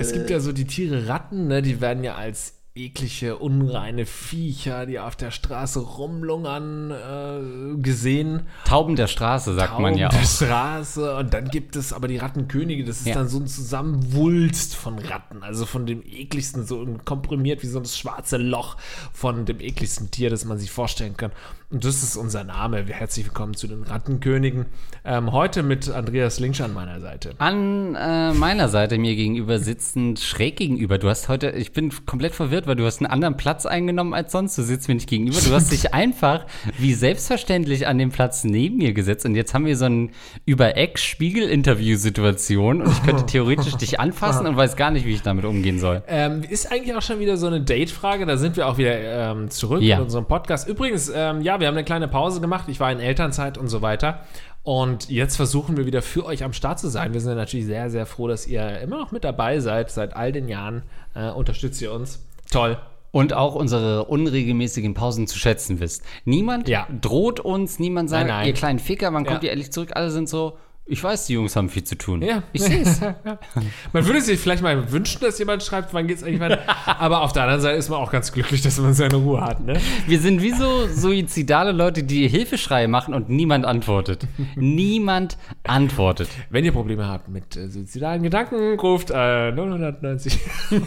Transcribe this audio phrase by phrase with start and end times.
[0.00, 1.62] Es gibt ja so die Tiere Ratten, ne?
[1.62, 8.42] die werden ja als eklige, unreine Viecher, die auf der Straße rumlungern, äh, gesehen.
[8.64, 10.24] Tauben der Straße, sagt Tauben man ja der auch.
[10.24, 11.16] Straße.
[11.16, 13.14] Und dann gibt es aber die Rattenkönige, das ist Ja.
[13.14, 15.42] dann so ein Zusammenwulst von Ratten.
[15.42, 18.76] Also von dem ekligsten, so komprimiert wie so das schwarze Loch
[19.12, 21.32] von dem ekligsten Tier, das man sich vorstellen kann.
[21.70, 22.84] Und das ist unser Name.
[22.86, 24.66] Herzlich willkommen zu den Rattenkönigen.
[25.04, 27.34] Ähm, heute mit Andreas Linksch an meiner Seite.
[27.38, 30.96] An äh, meiner Seite mir gegenüber sitzend, schräg gegenüber.
[30.96, 34.30] Du hast heute, ich bin komplett verwirrt, weil du hast einen anderen Platz eingenommen als
[34.30, 34.56] sonst.
[34.56, 35.40] Du sitzt mir nicht gegenüber.
[35.40, 36.46] Du hast dich einfach
[36.78, 39.26] wie selbstverständlich an den Platz neben mir gesetzt.
[39.26, 40.10] Und jetzt haben wir so eine
[40.44, 42.82] Über-Eck-Spiegel-Interview-Situation.
[42.82, 46.02] Und ich könnte theoretisch dich anfassen und weiß gar nicht, wie ich damit umgehen soll.
[46.06, 48.26] Ähm, ist eigentlich auch schon wieder so eine Date-Frage.
[48.26, 49.96] Da sind wir auch wieder ähm, zurück Ja.
[49.96, 50.68] in unserem Podcast.
[50.68, 52.64] Übrigens, ähm, ja, wir haben eine kleine Pause gemacht.
[52.68, 54.20] Ich war in Elternzeit und so weiter.
[54.62, 57.14] Und jetzt versuchen wir wieder für euch am Start zu sein.
[57.14, 59.90] Wir sind natürlich sehr, sehr froh, dass ihr immer noch mit dabei seid.
[59.90, 60.82] Seit all den Jahren
[61.14, 62.22] äh, unterstützt ihr uns.
[62.50, 62.78] Toll.
[63.10, 66.02] Und auch unsere unregelmäßigen Pausen zu schätzen wisst.
[66.24, 66.86] Niemand Ja.
[67.00, 68.46] droht uns, niemand sagt, Nein, nein.
[68.48, 69.46] ihr kleinen Ficker, wann kommt Ja.
[69.48, 69.90] ihr ehrlich zurück?
[69.94, 70.58] Alle sind so,
[70.90, 72.22] ich weiß, die Jungs haben viel zu tun.
[72.22, 72.42] Ja.
[72.52, 73.00] Ich sehe es.
[73.92, 76.60] Man würde sich vielleicht mal wünschen, dass jemand schreibt, wann geht's eigentlich weiter.
[76.86, 79.60] Aber auf der anderen Seite ist man auch ganz glücklich, dass man seine Ruhe hat.
[79.60, 79.78] Ne?
[80.06, 84.26] Wir sind wie so suizidale Leute, die Hilfeschreie machen und niemand antwortet.
[84.56, 86.28] niemand antwortet.
[86.50, 90.38] Wenn ihr Probleme habt mit äh, suizidalen Gedanken, ruft äh, 090.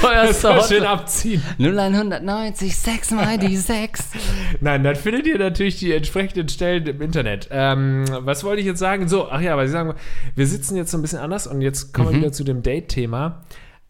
[0.00, 1.42] Teuerste Das schön abziehen.
[1.58, 4.10] 0190, 6 mal die 6.
[4.60, 7.48] Nein, dann findet ihr natürlich die entsprechenden Stellen im Internet.
[7.50, 9.08] Ähm, was wollte ich jetzt sagen?
[9.08, 9.94] So, ach ja, weil Sie sagen,
[10.34, 13.42] wir sitzen jetzt so ein bisschen anders und jetzt kommen wir wieder zu dem Date-Thema.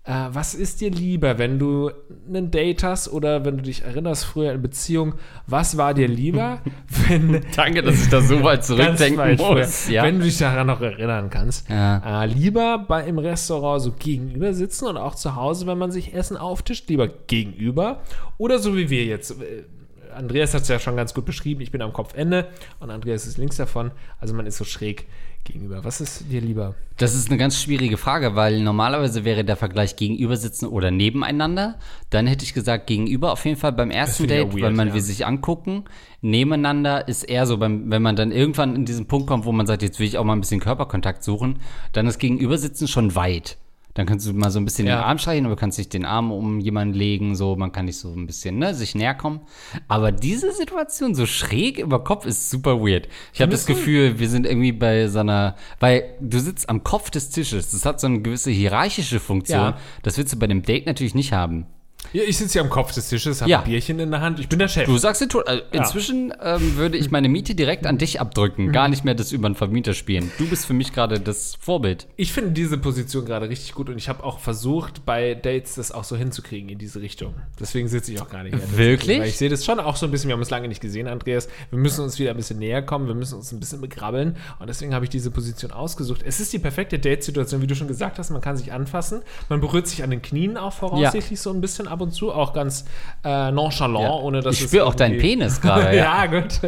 [0.04, 1.92] Äh, was ist dir lieber, wenn du
[2.26, 5.14] einen Date hast oder wenn du dich erinnerst früher in Beziehung?
[5.46, 6.58] Was war dir lieber,
[7.08, 9.88] wenn Danke, dass ich da so weit zurückdenken muss.
[9.88, 10.02] Ja.
[10.02, 11.70] wenn du dich daran noch erinnern kannst?
[11.70, 12.24] Ja.
[12.24, 16.14] Äh, lieber bei im Restaurant so gegenüber sitzen und auch zu Hause, wenn man sich
[16.14, 18.00] Essen auftischt, lieber gegenüber
[18.38, 19.40] oder so wie wir jetzt.
[19.40, 19.66] Äh,
[20.14, 21.60] Andreas hat es ja schon ganz gut beschrieben.
[21.60, 22.48] Ich bin am Kopfende
[22.80, 23.90] und Andreas ist links davon.
[24.20, 25.06] Also man ist so schräg
[25.44, 25.84] gegenüber.
[25.84, 26.74] Was ist dir lieber?
[26.98, 31.78] Das ist eine ganz schwierige Frage, weil normalerweise wäre der Vergleich gegenüber sitzen oder nebeneinander.
[32.10, 34.88] Dann hätte ich gesagt gegenüber auf jeden Fall beim ersten Date, auch weil weird, man
[34.88, 34.94] ja.
[34.94, 35.84] will sich angucken.
[36.20, 39.66] Nebeneinander ist eher so, beim, wenn man dann irgendwann in diesen Punkt kommt, wo man
[39.66, 41.58] sagt, jetzt will ich auch mal ein bisschen Körperkontakt suchen,
[41.92, 43.58] dann ist gegenüber sitzen schon weit.
[43.94, 44.96] Dann kannst du mal so ein bisschen Ja.
[44.96, 47.84] den Arm streichen, aber du kannst nicht den Arm um jemanden legen, so, man kann
[47.84, 49.40] nicht so ein bisschen, ne, sich näher kommen.
[49.88, 53.08] Aber diese Situation so schräg über Kopf ist super weird.
[53.34, 53.66] Ich habe das?
[53.66, 57.70] Gefühl, wir sind irgendwie bei so einer, weil du sitzt am Kopf des Tisches.
[57.72, 59.58] Das hat so eine gewisse hierarchische Funktion.
[59.60, 59.78] Ja.
[60.02, 61.66] Das willst du bei dem Date natürlich nicht haben.
[62.12, 63.60] Ja, ich sitze hier am Kopf des Tisches, habe Ja.
[63.60, 64.38] ein Bierchen in der Hand.
[64.38, 64.84] Ich bin der Chef.
[64.84, 65.46] Du sagst dir tot.
[65.48, 68.70] Also inzwischen ähm, würde ich meine Miete direkt an dich abdrücken.
[68.70, 70.30] Gar nicht mehr das über einen Vermieter spielen.
[70.36, 72.06] Du bist für mich gerade das Vorbild.
[72.16, 75.90] Ich finde diese Position gerade richtig gut und ich habe auch versucht, bei Dates das
[75.90, 77.34] auch so hinzukriegen in diese Richtung.
[77.58, 78.76] Deswegen sitze ich auch gar nicht mehr.
[78.76, 79.20] Wirklich?
[79.20, 81.08] Weil ich sehe das schon auch so ein bisschen, wir haben uns lange nicht gesehen,
[81.08, 81.48] Andreas.
[81.70, 84.68] Wir müssen uns wieder ein bisschen näher kommen, wir müssen uns ein bisschen begrabbeln und
[84.68, 86.22] deswegen habe ich diese Position ausgesucht.
[86.26, 89.60] Es ist die perfekte Date-Situation, wie du schon gesagt hast, man kann sich anfassen, man
[89.62, 92.84] berührt sich an den Knien auch voraussichtlich so ein bisschen ab und zu, auch ganz
[93.22, 95.96] äh, nonchalant, ohne dass ich spüre auch deinen Penis gerade.
[95.96, 96.26] ja, ja.
[96.26, 96.60] gut.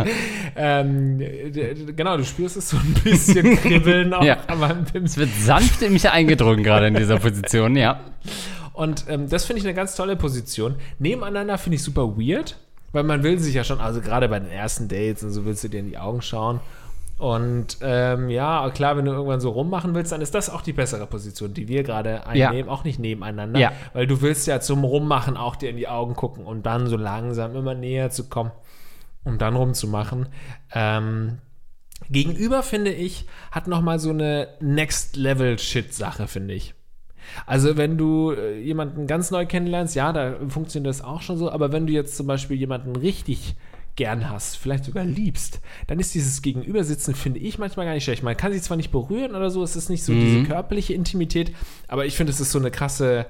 [0.55, 1.19] ähm,
[1.97, 4.39] genau, du spürst es so ein bisschen kribbeln auch Ja.
[5.05, 8.01] Es wird sanft in mich eingedrungen gerade in dieser Position, ja.
[8.75, 10.75] Und ähm, das finde ich eine ganz tolle Position.
[10.99, 12.57] Nebeneinander finde ich super weird,
[12.93, 15.65] weil man will sich ja schon, also gerade bei den ersten Dates und so willst
[15.65, 16.61] du dir in die Augen schauen.
[17.19, 20.73] Und ähm, ja, klar, wenn du irgendwann so rummachen willst, dann ist das auch die
[20.73, 23.61] bessere Position, die wir gerade einnehmen, auch nicht nebeneinander.
[23.61, 23.73] Ja.
[23.93, 26.97] Weil du willst ja zum Rummachen auch dir in die Augen gucken und dann so
[26.97, 28.51] langsam immer näher zu kommen,
[29.23, 30.29] um dann rumzumachen.
[30.75, 31.39] Ähm,
[32.11, 36.75] Gegenüber, finde ich, hat noch mal so eine Next-Level-Shit-Sache, finde ich.
[37.47, 41.51] Also wenn du äh, jemanden ganz neu kennenlernst, ja, da funktioniert das auch schon so,
[41.51, 43.57] aber wenn du jetzt zum Beispiel jemanden richtig
[43.97, 48.23] gern hast, vielleicht sogar liebst, dann ist dieses Gegenübersitzen, finde ich, manchmal gar nicht schlecht.
[48.23, 51.55] Man kann sich zwar nicht berühren oder so, es ist nicht so diese körperliche Intimität,
[51.89, 53.27] aber ich finde, es ist so eine krasse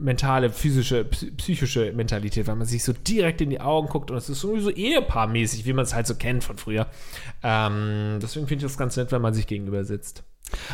[0.00, 4.16] mentale, physische, psy- psychische Mentalität, weil man sich so direkt in die Augen guckt und
[4.16, 6.86] es ist irgendwie so ehepaarmäßig, wie man es halt so kennt von früher.
[7.42, 10.22] Ähm, deswegen finde ich das ganz nett, wenn man sich gegenüber sitzt.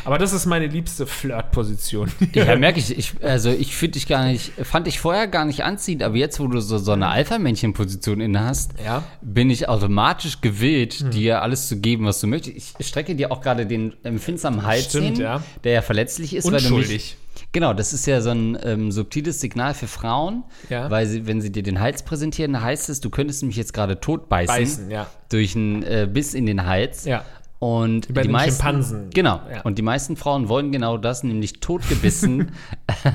[0.05, 2.11] Aber das ist meine liebste Flirtposition.
[2.33, 2.97] Ja, merke ich.
[2.97, 3.13] ich.
[3.23, 6.47] Also ich finde dich gar nicht, fand ich vorher gar nicht anziehend, aber jetzt, wo
[6.47, 9.03] du so, so eine Alpha-Männchen-Position inne hast, Ja.
[9.21, 12.75] bin ich automatisch gewillt, dir alles zu geben, was du möchtest.
[12.79, 15.43] Ich strecke dir auch gerade den empfindsamen Hals Stimmt, hin, ja.
[15.63, 17.17] der ja verletzlich ist, weil du mich, Unschuldig.
[17.51, 20.89] Genau, das ist ja so ein ähm, subtiles Signal für Frauen, Ja.
[20.89, 23.99] weil sie, wenn sie dir den Hals präsentieren, heißt es, du könntest mich jetzt gerade
[23.99, 25.07] tot beißen, Beißen, ja.
[25.29, 27.05] durch einen äh, Biss in den Hals.
[27.05, 27.23] Ja.
[27.59, 29.09] Und bei die meisten, Schimpansen.
[29.13, 29.39] Genau.
[29.51, 29.61] Ja.
[29.61, 32.51] Und die meisten Frauen wollen genau das, nämlich totgebissen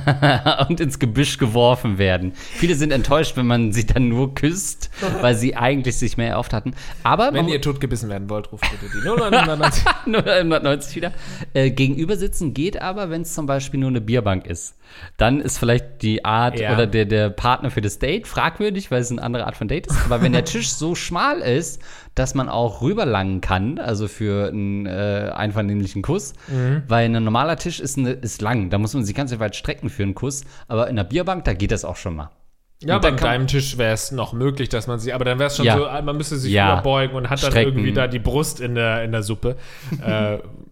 [0.68, 2.32] und ins Gebüsch geworfen werden.
[2.34, 4.90] Viele sind enttäuscht, wenn man sie dann nur küsst,
[5.20, 6.74] weil sie eigentlich sich mehr erhofft hatten.
[7.02, 9.84] Aber Wenn ihr totgebissen werden wollt, ruft bitte die 099.
[10.06, 11.12] nur 190 wieder.
[11.54, 14.74] Äh, gegenüber sitzen geht aber, wenn es zum Beispiel nur eine Bierbank ist.
[15.16, 16.74] Dann ist vielleicht die Art Ja.
[16.74, 19.86] oder der, der Partner für das Date fragwürdig, weil es eine andere Art von Date
[19.86, 19.96] ist.
[20.06, 21.80] Aber wenn der Tisch so schmal ist,
[22.20, 26.82] dass man auch rüberlangen kann, also für einen äh, einvernehmlichen Kuss, Mhm.
[26.86, 29.88] weil ein normaler Tisch ist, eine, ist lang, da muss man sich ganz weit strecken
[29.88, 30.42] für einen Kuss.
[30.68, 32.30] Aber in einer Bierbank, da geht das auch schon mal.
[32.82, 35.56] Ja, kann- deinem Tisch wäre es noch möglich, dass man sie, aber dann wäre es
[35.56, 35.76] schon Ja.
[35.78, 36.72] so, man müsste sich Ja.
[36.74, 37.72] überbeugen und hat dann Strecken.
[37.72, 39.56] irgendwie da die Brust in der, in der Suppe.
[40.04, 40.38] äh,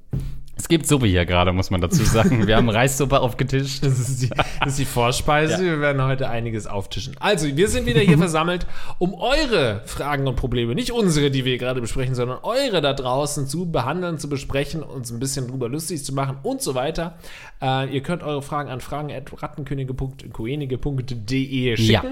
[0.59, 2.47] Es gibt Suppe hier gerade, muss man dazu sagen.
[2.49, 3.85] Wir haben Reissuppe aufgetischt.
[3.85, 5.53] das, ist die, das ist die Vorspeise.
[5.55, 5.61] Ja.
[5.61, 7.15] Wir werden heute einiges auftischen.
[7.21, 8.67] Also, wir sind wieder hier versammelt,
[8.99, 13.47] um eure Fragen und Probleme, nicht unsere, die wir gerade besprechen, sondern eure da draußen
[13.47, 17.17] zu behandeln, zu besprechen, uns ein bisschen drüber lustig zu machen und so weiter.
[17.63, 22.03] Äh, ihr könnt eure Fragen an fragen.rattenkönige.de schicken Ja.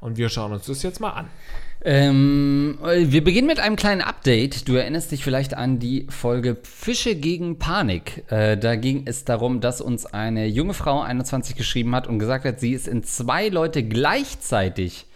[0.00, 1.26] und wir schauen uns das jetzt mal an.
[1.84, 4.68] Ähm, wir beginnen mit einem kleinen Update.
[4.68, 8.24] Du erinnerst dich vielleicht an die Folge Fische gegen Panik.
[8.30, 12.44] Äh, da ging es darum, dass uns eine junge Frau 21 geschrieben hat und gesagt
[12.44, 15.06] hat, sie ist in zwei Leute gleichzeitig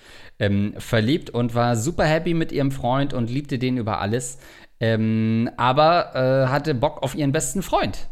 [0.41, 4.39] ähm, verliebt und war super happy mit ihrem Freund und liebte den über alles,
[4.81, 8.09] ähm, aber äh, hatte Bock auf ihren besten Freund.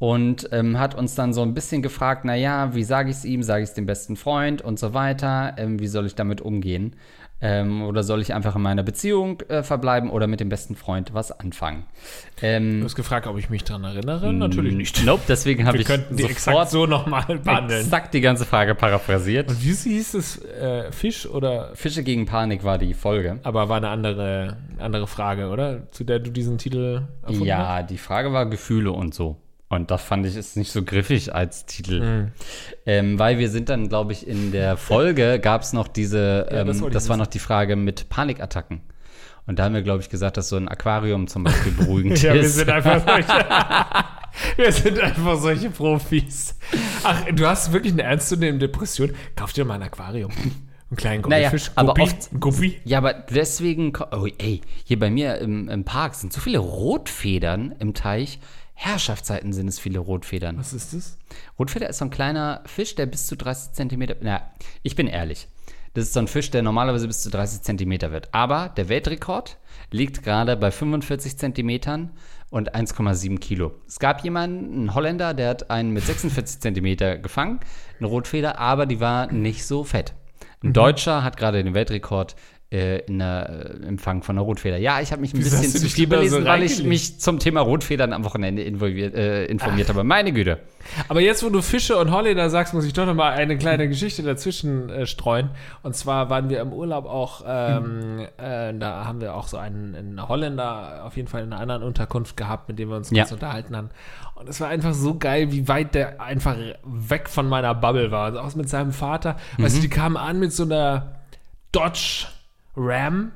[0.00, 3.42] Und ähm, hat uns dann so ein bisschen gefragt, naja, wie sage ich es ihm,
[3.42, 6.94] sage ich es dem besten Freund und so weiter, ähm, wie soll ich damit umgehen?
[7.40, 11.14] Ähm, oder soll ich einfach in meiner Beziehung äh, verbleiben oder mit dem besten Freund
[11.14, 11.84] was anfangen?
[12.42, 14.32] Ähm, Du hast gefragt, ob ich mich daran erinnere?
[14.32, 15.04] Natürlich nicht.
[15.04, 17.82] Nope, deswegen habe Wir ich könnten die exakt so nochmal behandeln.
[17.84, 19.48] exakt die ganze Frage paraphrasiert.
[19.50, 20.42] Und wie hieß es?
[20.44, 21.70] Äh, Fisch oder.
[21.74, 23.38] Fische gegen Panik war die Folge.
[23.44, 25.88] Aber war eine andere, andere Frage, oder?
[25.92, 27.46] Zu der du diesen Titel erfunden hast?
[27.46, 29.36] Ja, die Frage war Gefühle und so.
[29.70, 32.00] Und das fand ich ist nicht so griffig als Titel.
[32.00, 32.32] Mhm.
[32.86, 36.60] Ähm, weil wir sind dann, glaube ich, in der Folge gab es noch diese, Ja,
[36.60, 38.80] ähm, das das, wollte ich war noch die Frage mit Panikattacken.
[39.46, 42.32] Und da haben wir, glaube ich, gesagt, dass so ein Aquarium zum Beispiel beruhigend Ja,
[42.34, 42.56] wir ist.
[42.56, 43.28] sind einfach solche.
[44.56, 46.54] wir sind einfach solche Profis.
[47.02, 49.12] Ach, du hast wirklich eine ernstzunehmende Depression.
[49.36, 50.30] Kauf dir mal ein Aquarium.
[50.90, 51.70] Einen kleinen Naja, Goldfisch.
[51.74, 52.02] aber Guppi.
[52.02, 52.80] oft- Guppi.
[52.84, 57.74] Ja, aber deswegen, oh, ey, hier bei mir im, im Park sind so viele Rotfedern
[57.78, 58.38] im Teich.
[58.80, 60.56] Herrschaftszeiten sind es viele Rotfedern.
[60.56, 61.18] Was ist das?
[61.58, 64.14] Rotfeder ist so ein kleiner Fisch, der bis zu 30 Zentimeter.
[64.20, 64.52] Na,
[64.84, 65.48] ich bin ehrlich.
[65.94, 68.32] Das ist so ein Fisch, der normalerweise bis zu 30 Zentimeter wird.
[68.32, 69.58] Aber der Weltrekord
[69.90, 72.12] liegt gerade bei 45 Zentimetern
[72.50, 73.72] und 1,7 Kilo.
[73.88, 77.58] Es gab jemanden, einen Holländer, der hat einen mit 46 Zentimeter gefangen,
[77.98, 80.14] eine Rotfeder, aber die war nicht so fett.
[80.62, 80.68] Mhm.
[80.68, 82.36] Ein Deutscher hat gerade den Weltrekord
[82.70, 84.76] äh, in der, äh, im Fang von einer Rotfeder.
[84.76, 87.18] Ja, ich habe mich ein Wieso bisschen zu viel da so belesen, weil ich mich
[87.18, 90.04] zum Thema Rotfedern am Wochenende äh, informiert habe.
[90.04, 90.58] Meine Güte.
[91.08, 93.88] Aber jetzt, wo du Fische und Holländer sagst, muss ich doch noch mal eine kleine
[93.88, 95.48] Geschichte dazwischen äh, streuen.
[95.82, 99.94] Und zwar waren wir im Urlaub auch, ähm, äh, da haben wir auch so einen,
[99.94, 103.24] einen Holländer auf jeden Fall in einer anderen Unterkunft gehabt, mit dem wir uns Ja.
[103.30, 103.88] unterhalten haben.
[104.34, 108.26] Und es war einfach so geil, wie weit der einfach weg von meiner Bubble war.
[108.26, 109.36] Also auch mit seinem Vater.
[109.56, 111.16] Weißt du, die kamen an mit so einer
[111.72, 112.26] Dodge
[112.78, 113.32] Ram.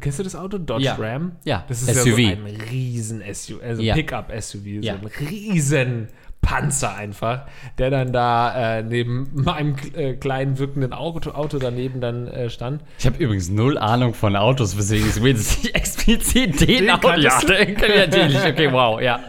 [0.00, 0.58] Kennst du das Auto?
[0.58, 0.94] Dodge Ja.
[0.94, 1.32] Ram?
[1.44, 1.64] Ja.
[1.68, 2.18] Das ist SUV.
[2.18, 3.94] ja so ein riesen SUV, also Ja.
[3.94, 4.98] Pickup-SUV, Ja.
[5.00, 6.08] so ein riesen
[6.42, 7.42] Panzer einfach,
[7.78, 12.82] der dann da äh, neben meinem äh, kleinen wirkenden Auto, Auto daneben dann äh, stand.
[12.98, 16.90] Ich habe übrigens null Ahnung von Autos, weswegen ist mir jetzt nicht explizit den, Den
[16.90, 17.10] Auto.
[17.12, 18.44] Ja, den kann ich natürlich.
[18.44, 19.20] Okay, wow, ja.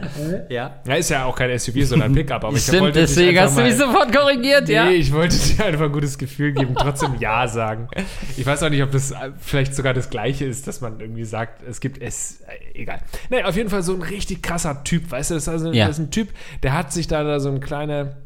[0.50, 0.80] ja.
[0.88, 3.58] Ja, ist ja auch kein SUV, sondern ein Pickup, aber ich Stimmt, wollte deswegen hast
[3.58, 4.90] du mich sofort korrigiert, Nee, ja.
[4.90, 7.90] ich wollte dir einfach ein gutes Gefühl geben, trotzdem Ja sagen.
[8.38, 11.26] Ich weiß auch nicht, ob das äh, vielleicht sogar das Gleiche ist, dass man irgendwie
[11.26, 13.00] sagt, es gibt es, äh, egal.
[13.30, 15.88] Nee, auf jeden Fall so ein richtig krasser Typ, weißt du, das ist, also, Ja.
[15.88, 16.30] das ist ein Typ,
[16.64, 18.18] der hat sich da, da so eine kleine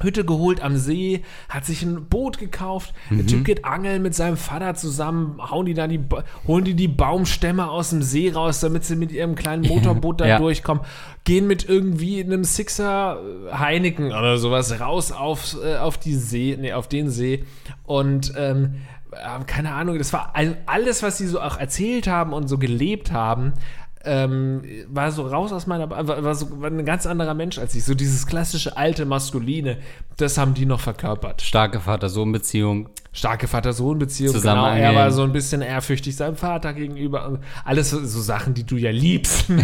[0.00, 2.92] Hütte geholt am See, hat sich ein Boot gekauft.
[3.10, 6.00] Der Typ geht angeln mit seinem Vater zusammen, hauen die dann die,
[6.48, 10.26] holen die die Baumstämme aus dem See raus, damit sie mit ihrem kleinen Motorboot da
[10.32, 10.38] Ja.
[10.38, 10.82] durchkommen.
[11.22, 16.56] Gehen mit irgendwie einem Sixer äh, Heineken oder sowas raus auf, äh, auf die See,
[16.60, 17.44] nee, auf den See
[17.84, 18.76] und ähm,
[19.12, 22.58] äh, keine Ahnung, das war all- alles, was sie so auch erzählt haben und so
[22.58, 23.52] gelebt haben,
[24.04, 27.74] ähm, war so raus aus meiner, war, war so war ein ganz anderer Mensch als
[27.74, 27.84] ich.
[27.84, 29.78] So dieses klassische alte Maskuline,
[30.16, 31.42] das haben die noch verkörpert.
[31.42, 32.88] Starke Vater-Sohn-Beziehung.
[33.12, 34.88] Starke Vater-Sohn-Beziehung, Zusammen genau.
[34.88, 37.40] Er war so ein bisschen ehrfürchtig seinem Vater gegenüber.
[37.64, 39.46] Alles so, so Sachen, die du ja liebst.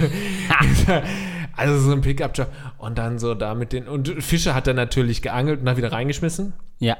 [1.59, 2.47] Also so ein Pickup-Job.
[2.79, 3.89] Und dann so da mit den.
[3.89, 6.53] Und Fische hat er natürlich geangelt und dann wieder reingeschmissen.
[6.79, 6.97] Ja.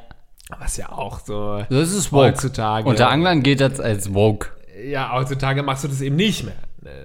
[0.59, 1.65] Was ja auch so.
[1.71, 2.27] Das ist woke.
[2.27, 2.89] Heutzutage.
[2.89, 4.49] Unter Anglern geht das als woke.
[4.85, 6.57] Ja, heutzutage machst du das eben nicht mehr.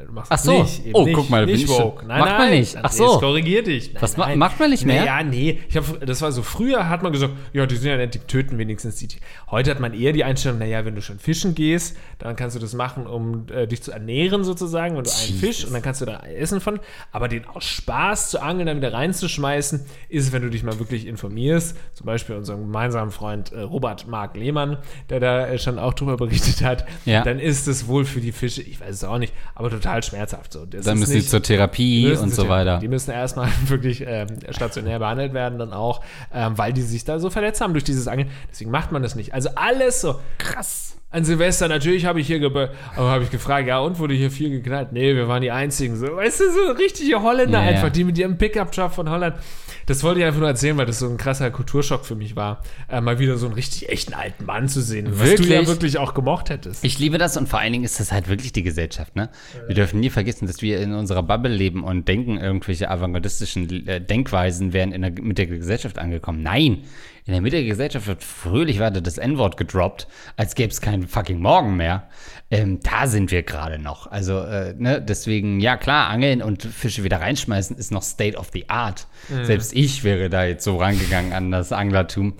[0.01, 0.61] Äh, Du machst Ach das so.
[0.61, 0.81] nicht.
[0.93, 2.05] Oh, nicht, guck mal, nicht woke.
[2.05, 2.59] Nein, Macht man nein.
[2.59, 2.77] nicht.
[2.77, 3.19] Ach Nee, so.
[3.19, 3.93] Korrigier dich.
[3.93, 4.37] Nein, Was ma- nein.
[4.37, 5.03] macht man nicht mehr?
[5.05, 5.59] Ja, nee.
[5.67, 8.19] Ich hab, das war so, früher hat man gesagt, ja, die sind ja nett, die
[8.19, 9.07] töten wenigstens die.
[9.07, 9.23] Tiere.
[9.49, 12.59] Heute hat man eher die Einstellung, naja, wenn du schon fischen gehst, dann kannst du
[12.59, 16.01] das machen, um äh, dich zu ernähren sozusagen, wenn du einen Fisch und dann kannst
[16.01, 16.79] du da essen von.
[17.11, 21.07] Aber den aus Spaß zu angeln, dann wieder reinzuschmeißen, ist, wenn du dich mal wirklich
[21.07, 21.75] informierst.
[21.93, 24.77] Zum Beispiel unseren gemeinsamen Freund äh, Robert Mark Lehmann,
[25.09, 26.85] der da äh, schon auch drüber berichtet hat.
[27.05, 27.23] Ja.
[27.23, 30.53] Dann ist es wohl für die Fische, ich weiß es auch nicht, aber total schmerzhaft
[30.53, 30.65] so.
[30.65, 32.79] Das Dann müssen sie nicht- zur Therapie müssen und so weiter.
[32.79, 36.01] Die müssen erstmal wirklich ähm, stationär behandelt werden, dann auch,
[36.33, 38.29] ähm, weil die sich da so verletzt haben durch dieses Angeln.
[38.51, 39.33] Deswegen macht man das nicht.
[39.33, 40.97] Also alles so krass.
[41.09, 44.49] An Silvester, natürlich habe ich hier aber habe ich gefragt, ja, und wurde hier viel
[44.49, 44.93] geknallt?
[44.93, 45.95] Nee, wir waren die einzigen.
[45.95, 47.69] So, weißt du, so richtige Holländer ja.
[47.69, 49.35] einfach, die mit ihrem Pickup-Truck von Holland.
[49.85, 52.61] Das wollte ich einfach nur erzählen, weil das so ein krasser Kulturschock für mich war,
[52.89, 55.67] äh, mal wieder so einen richtig echten alten Mann zu sehen, was du ja Wirklich?
[55.67, 56.83] wirklich auch gemocht hättest.
[56.83, 59.29] Ich liebe das und vor allen Dingen ist das halt wirklich die Gesellschaft, ne?
[59.67, 64.01] Wir dürfen nie vergessen, dass wir in unserer Bubble leben und denken, irgendwelche avantgardistischen äh,
[64.01, 66.41] Denkweisen wären in der, mit der Gesellschaft angekommen.
[66.43, 66.83] Nein!
[67.25, 71.07] In der Mitte der Gesellschaft wird fröhlich weiter das N-Wort gedroppt, als gäbe es keinen
[71.07, 72.09] fucking Morgen mehr.
[72.51, 74.07] Ähm, da sind wir gerade noch.
[74.07, 78.49] Also, äh, ne, deswegen, ja klar, Angeln und Fische wieder reinschmeißen ist noch State of
[78.51, 79.07] the Art.
[79.43, 82.33] Selbst ich wäre da jetzt so rangegangen an das Anglertum.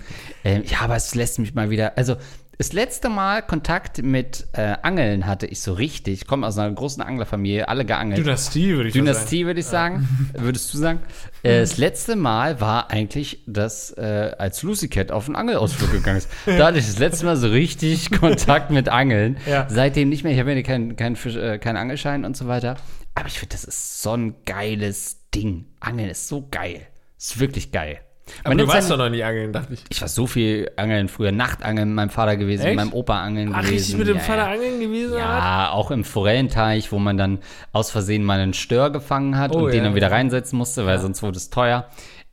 [0.44, 2.16] Ähm, ja, aber es lässt mich mal wieder, also
[2.58, 6.22] das letzte Mal Kontakt mit äh, Angeln hatte ich so richtig.
[6.22, 8.18] Ich komme aus einer großen Anglerfamilie, alle geangelt.
[8.18, 9.06] Dynastie, würde ich mal sagen.
[9.06, 10.08] Dynastie, würde ich sagen.
[10.34, 11.00] Würdest du sagen?
[11.42, 16.18] Äh, das letzte Mal war eigentlich das, äh, als Lucy Cat auf einen Angelausflug gegangen
[16.18, 16.28] ist.
[16.46, 19.36] Da hatte ich das letzte Mal so richtig Kontakt mit Angeln.
[19.46, 19.66] Ja.
[19.68, 20.32] Seitdem nicht mehr.
[20.32, 22.76] Ich habe ja keinen kein äh, keinen Angelschein und so weiter.
[23.14, 25.66] Aber ich finde, das ist so ein geiles Ding.
[25.80, 26.86] Angeln ist so geil.
[27.18, 28.00] Ist wirklich geil.
[28.42, 29.84] Aber du warst doch noch nie angeln, dachte ich.
[29.88, 33.52] ich war so viel angeln früher, Nachtangeln mit meinem Vater gewesen, mit meinem Opa angeln
[33.54, 33.74] Ach, gewesen.
[33.74, 34.52] richtig mit dem ja, Vater ja.
[34.52, 35.18] angeln gewesen?
[35.18, 37.38] Ja, auch im Forellenteich, wo man dann
[37.72, 40.86] aus Versehen mal einen Stör gefangen hat Oh, und den ja, dann wieder reinsetzen musste,
[40.86, 41.86] weil sonst wurde es teuer.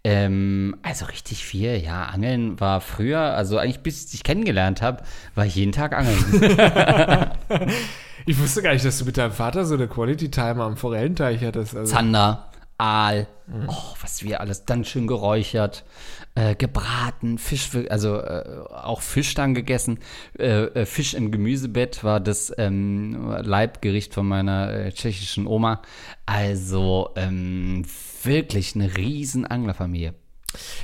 [0.03, 2.05] Ähm, also richtig viel, ja.
[2.05, 5.03] Angeln war früher, also eigentlich bis ich dich kennengelernt habe,
[5.35, 7.31] war ich jeden Tag angeln.
[8.25, 11.43] Ich wusste gar nicht, dass du mit deinem Vater so eine Quality Time am Forellenteich
[11.43, 11.75] hattest.
[11.75, 12.50] Also, Zander,
[12.81, 13.27] Aal,
[13.67, 15.83] oh, was wir alles, dann schön geräuchert,
[16.33, 19.99] äh, gebraten, Fisch, also äh, auch Fisch dann gegessen.
[20.39, 25.83] Äh, äh, Fisch im Gemüsebett war das ähm, Leibgericht von meiner äh, tschechischen Oma.
[26.25, 27.85] Also ähm,
[28.23, 30.15] wirklich eine riesen Anglerfamilie.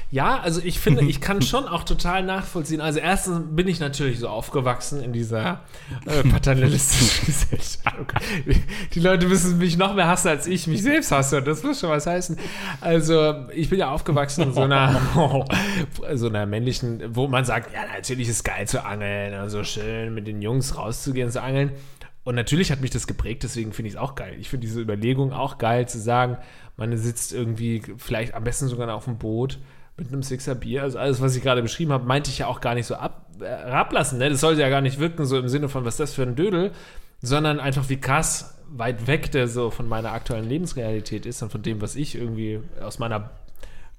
[0.10, 2.82] Ja, also ich finde, ich kann schon auch total nachvollziehen.
[2.82, 5.62] Also erstens bin ich natürlich so aufgewachsen in dieser
[6.06, 7.78] äh, paternalistischen Gesellschaft.
[8.94, 11.40] Die Leute müssen mich noch mehr hassen, als ich mich selbst hasse.
[11.40, 12.38] Und das muss schon was heißen.
[12.82, 15.02] Also ich bin ja aufgewachsen in so einer,
[16.14, 19.34] so einer männlichen, wo man sagt, ja, natürlich ist geil zu angeln.
[19.34, 21.72] Also schön mit den Jungs rauszugehen zu angeln.
[22.28, 24.36] Und natürlich hat mich das geprägt, deswegen finde ich es auch geil.
[24.38, 26.38] Ich finde diese Überlegung auch geil, zu sagen,
[26.76, 29.60] man sitzt irgendwie vielleicht am besten sogar auf dem Boot
[29.98, 30.84] mit einem Sixer Bier.
[30.84, 33.28] Also alles, was ich gerade beschrieben habe, meinte ich ja auch gar nicht so ab,
[33.40, 34.20] äh, herablassen.
[34.20, 34.30] Ne?
[34.30, 36.36] Das sollte ja gar nicht wirken, so im Sinne von, was ist das für ein
[36.36, 36.72] Dödel,
[37.22, 41.62] sondern einfach wie krass weit weg der so von meiner aktuellen Lebensrealität ist und von
[41.62, 43.32] dem, was ich irgendwie aus meiner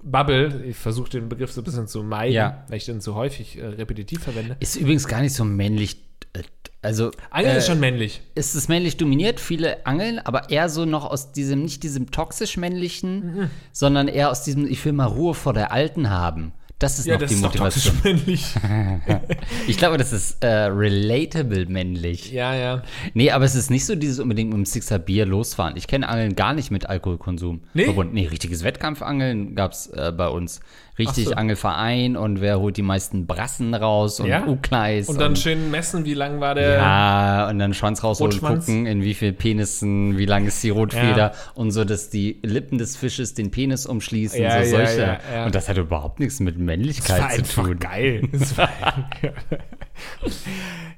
[0.02, 2.64] Bubble, ich versuche den Begriff so ein bisschen zu meiden, Ja.
[2.68, 4.56] weil ich den so häufig äh, repetitiv verwende.
[4.60, 5.96] Ist übrigens gar nicht so männlich.
[6.34, 6.42] äh,
[6.80, 8.20] Also Angeln äh, ist schon männlich.
[8.36, 12.56] ist es männlich dominiert, viele angeln, aber eher so noch aus diesem, nicht diesem toxisch
[12.56, 13.50] männlichen, Mhm.
[13.72, 16.52] sondern eher aus diesem, ich will mal Ruhe vor der Alten haben.
[16.78, 17.94] Das ist Ja, noch das die ist doch Motivation.
[17.94, 18.54] toxisch männlich.
[19.66, 22.30] Ich glaube, das ist äh, relatable männlich.
[22.30, 22.82] ja, ja.
[23.14, 25.76] Nee, aber es ist nicht so dieses unbedingt mit dem Sixer Bier losfahren.
[25.76, 27.86] Ich kenne Angeln gar nicht mit Alkoholkonsum Nee?
[27.86, 28.14] verbunden.
[28.14, 30.60] Nee, richtiges Wettkampfangeln gab es äh, bei uns.
[30.98, 31.34] Richtig so.
[31.34, 34.46] Angelverein und wer holt die meisten Brassen raus und Ja?
[34.46, 35.08] Ukleis.
[35.08, 36.74] Und dann schön messen, wie lang war der.
[36.78, 40.70] Ja, und dann Schwanz rausholen und gucken, in wie viel Penissen, wie lang ist die
[40.70, 41.32] Rotfeder Ja.
[41.54, 45.18] und so, dass die Lippen des Fisches den Penis umschließen, Ja, so solche.
[45.44, 47.78] Und das hat überhaupt nichts mit Männlichkeit zu tun.
[47.78, 48.22] geil.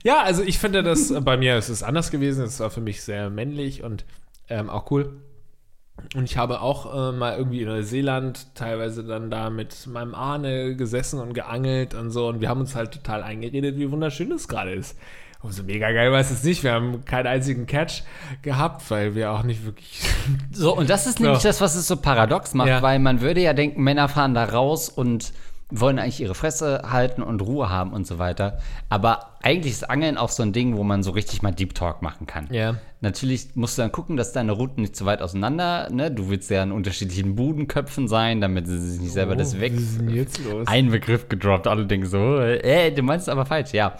[0.02, 2.44] Ja, also ich finde das äh, bei mir ist es anders gewesen.
[2.44, 4.04] Es war für mich sehr männlich und
[4.48, 5.12] ähm, auch cool.
[6.14, 10.76] Und ich habe auch äh, mal irgendwie in Neuseeland teilweise dann da mit meinem Ahne
[10.76, 12.28] gesessen und geangelt und so.
[12.28, 14.96] Und wir haben uns halt total eingeredet, wie wunderschön das gerade ist.
[15.42, 16.62] Und so mega geil war es jetzt nicht.
[16.64, 18.02] Wir haben keinen einzigen Catch
[18.42, 20.02] gehabt, weil wir auch nicht wirklich.
[20.52, 21.48] So, und das ist nämlich So.
[21.48, 22.82] das, was es so paradox macht, Ja.
[22.82, 25.32] weil man würde ja denken, Männer fahren da raus und
[25.70, 28.58] wollen eigentlich ihre Fresse halten und Ruhe haben und so weiter.
[28.88, 32.02] Aber eigentlich ist Angeln auch so ein Ding, wo man so richtig mal Deep Talk
[32.02, 32.48] machen kann.
[32.50, 32.76] Ja.
[33.00, 36.10] Natürlich musst du dann gucken, dass deine Routen nicht zu weit auseinander, ne?
[36.10, 39.72] Du willst ja in unterschiedlichen Budenköpfen sein, damit sie sich nicht selber das weg.
[39.74, 40.66] Oh, Was ist denn jetzt los?
[40.66, 43.96] Ein Begriff gedroppt, alle denken so, äh, du meinst es aber falsch, ja.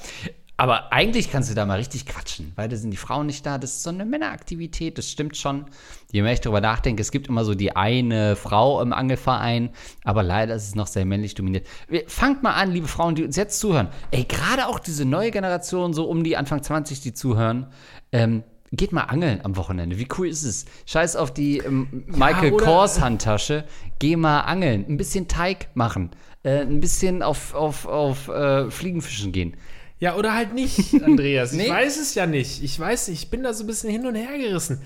[0.61, 3.57] Aber eigentlich kannst du da mal richtig quatschen, weil da sind die Frauen nicht da.
[3.57, 5.65] Das ist so eine Männeraktivität, das stimmt schon.
[6.13, 9.71] Je mehr ich darüber nachdenke, es gibt immer so die eine Frau im Angelverein,
[10.05, 11.67] aber leider ist es noch sehr männlich dominiert.
[12.09, 13.89] Fangt mal an, liebe Frauen, die uns jetzt zuhören.
[14.11, 17.69] Ey, gerade auch diese neue Generation, so um die Anfang 20, die zuhören,
[18.13, 19.99] ähm, geht mal angeln am Wochenende.
[19.99, 20.67] Wie cool ist es?
[20.85, 23.65] Scheiß auf die ähm, Michael oder- Kors Handtasche.
[23.99, 26.11] Geh mal angeln, ein bisschen Teig machen,
[26.43, 29.57] äh, ein bisschen auf, auf, auf äh, Fliegenfischen gehen.
[30.01, 31.53] Ja, oder halt nicht, Andreas.
[31.53, 31.65] Nee.
[31.65, 32.65] Ich weiß es ja nicht.
[32.65, 34.81] Ich weiß, ich bin da so ein bisschen hin und her gerissen.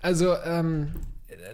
[0.00, 0.92] Also, ähm,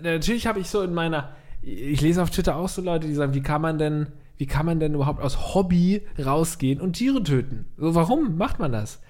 [0.02, 3.32] natürlich habe ich so in meiner, ich lese auf Twitter auch so Leute, die sagen,
[3.32, 7.66] wie kann man denn, wie kann man denn überhaupt aus Hobby rausgehen und Tiere töten?
[7.78, 9.00] So, warum macht man das?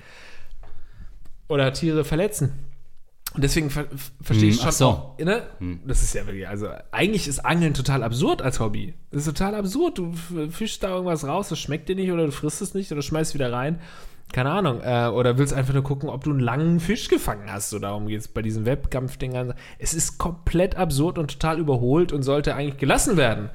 [1.49, 2.53] Oder Tiere verletzen?
[3.35, 3.87] Und deswegen ver
[4.23, 4.87] verstehe ich Hm, schon so.
[4.87, 5.43] auch, ne?
[5.87, 8.95] Das ist ja wirklich, also eigentlich ist Angeln total absurd als Hobby.
[9.11, 9.99] Das ist total absurd.
[9.99, 10.13] Du
[10.51, 13.35] fischst da irgendwas raus, das schmeckt dir nicht oder du frisst es nicht oder schmeißt
[13.35, 13.81] wieder rein.
[14.33, 14.81] Keine Ahnung.
[14.83, 17.71] Äh, oder willst einfach nur gucken, ob du einen langen Fisch gefangen hast.
[17.71, 19.55] So darum geht es bei diesen Webkampfdingern.
[19.79, 23.51] Es ist komplett absurd und total überholt und sollte eigentlich gelassen werden.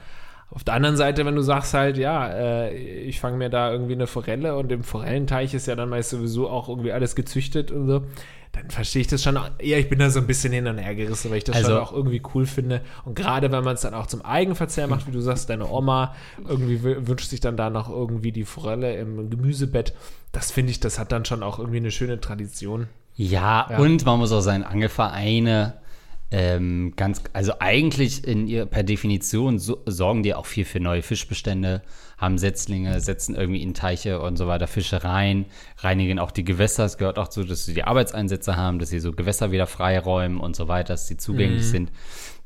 [0.52, 3.94] Auf der anderen Seite, wenn du sagst halt, ja, äh, ich fange mir da irgendwie
[3.94, 7.86] eine Forelle und im Forellenteich ist ja dann meist sowieso auch irgendwie alles gezüchtet und
[7.88, 8.02] so,
[8.52, 9.38] dann verstehe ich das schon.
[9.38, 11.56] auch- Ja, ich bin da so ein bisschen hin und her gerissen, weil ich das
[11.58, 12.82] Also- schon auch irgendwie cool finde.
[13.06, 16.16] Und gerade wenn man es dann auch zum Eigenverzehr macht, wie du sagst, deine Oma
[16.48, 19.94] irgendwie wünscht sich dann da noch irgendwie die Forelle im Gemüsebett.
[20.32, 22.88] Das finde ich, das hat dann schon auch irgendwie eine schöne Tradition.
[23.16, 23.78] Ja, Ja.
[23.78, 25.76] und man muss auch sagen, Angelvereine
[26.32, 31.02] ähm, ganz, also eigentlich in ihr per Definition so, sorgen die auch viel für neue
[31.02, 31.82] Fischbestände,
[32.18, 35.46] haben Setzlinge, setzen irgendwie in Teiche und so weiter Fische rein,
[35.80, 36.86] reinigen auch die Gewässer.
[36.86, 40.40] Es gehört auch so, dass sie die Arbeitseinsätze haben, dass sie so Gewässer wieder freiräumen
[40.40, 41.70] und so weiter, dass sie zugänglich Mhm.
[41.72, 41.92] sind.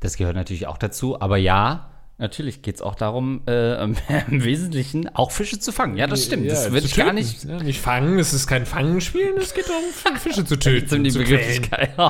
[0.00, 1.20] Das gehört natürlich auch dazu.
[1.20, 3.96] Aber ja, natürlich geht es auch darum, äh, im,
[4.44, 5.96] Wesentlichen auch Fische zu fangen.
[5.96, 6.50] Ja, das stimmt.
[6.50, 7.44] das Ja, würde zu ich gar nicht.
[7.44, 10.96] Ja, nicht fangen, es ist kein Fangenspiel, es geht darum, Fische zu töten.
[10.96, 11.18] Um die zu.
[11.18, 11.90] Begrifflichkeit.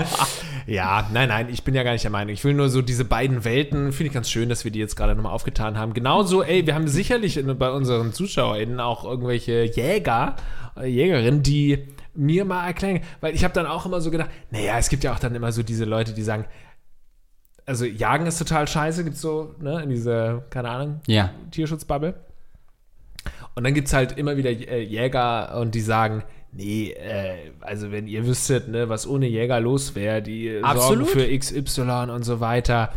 [0.67, 2.33] Ja, nein, nein, ich bin ja gar nicht der Meinung.
[2.33, 4.97] Ich will nur so diese beiden Welten, finde ich ganz schön, dass wir die jetzt
[4.97, 5.93] gerade nochmal aufgetan haben.
[5.93, 10.37] Genauso, ey, wir haben sicherlich bei unseren ZuschauerInnen auch irgendwelche Jäger,
[10.81, 14.79] äh, Jägerinnen, die mir mal erklären, weil ich habe dann auch immer so gedacht, naja,
[14.79, 16.47] es gibt ja auch dann immer so diese Leute, die sagen,
[17.67, 21.31] also Jagen ist total scheiße, gibt's so, ne, in dieser, keine Ahnung, ja.
[21.51, 22.15] Tierschutzbubble.
[23.55, 27.93] Und dann gibt es halt immer wieder äh, Jäger und die sagen, nee, äh, also
[27.93, 31.09] wenn ihr wüsstet, ne, was ohne Jäger los wäre, die Absolut.
[31.09, 32.93] sorgen für XY und so weiter.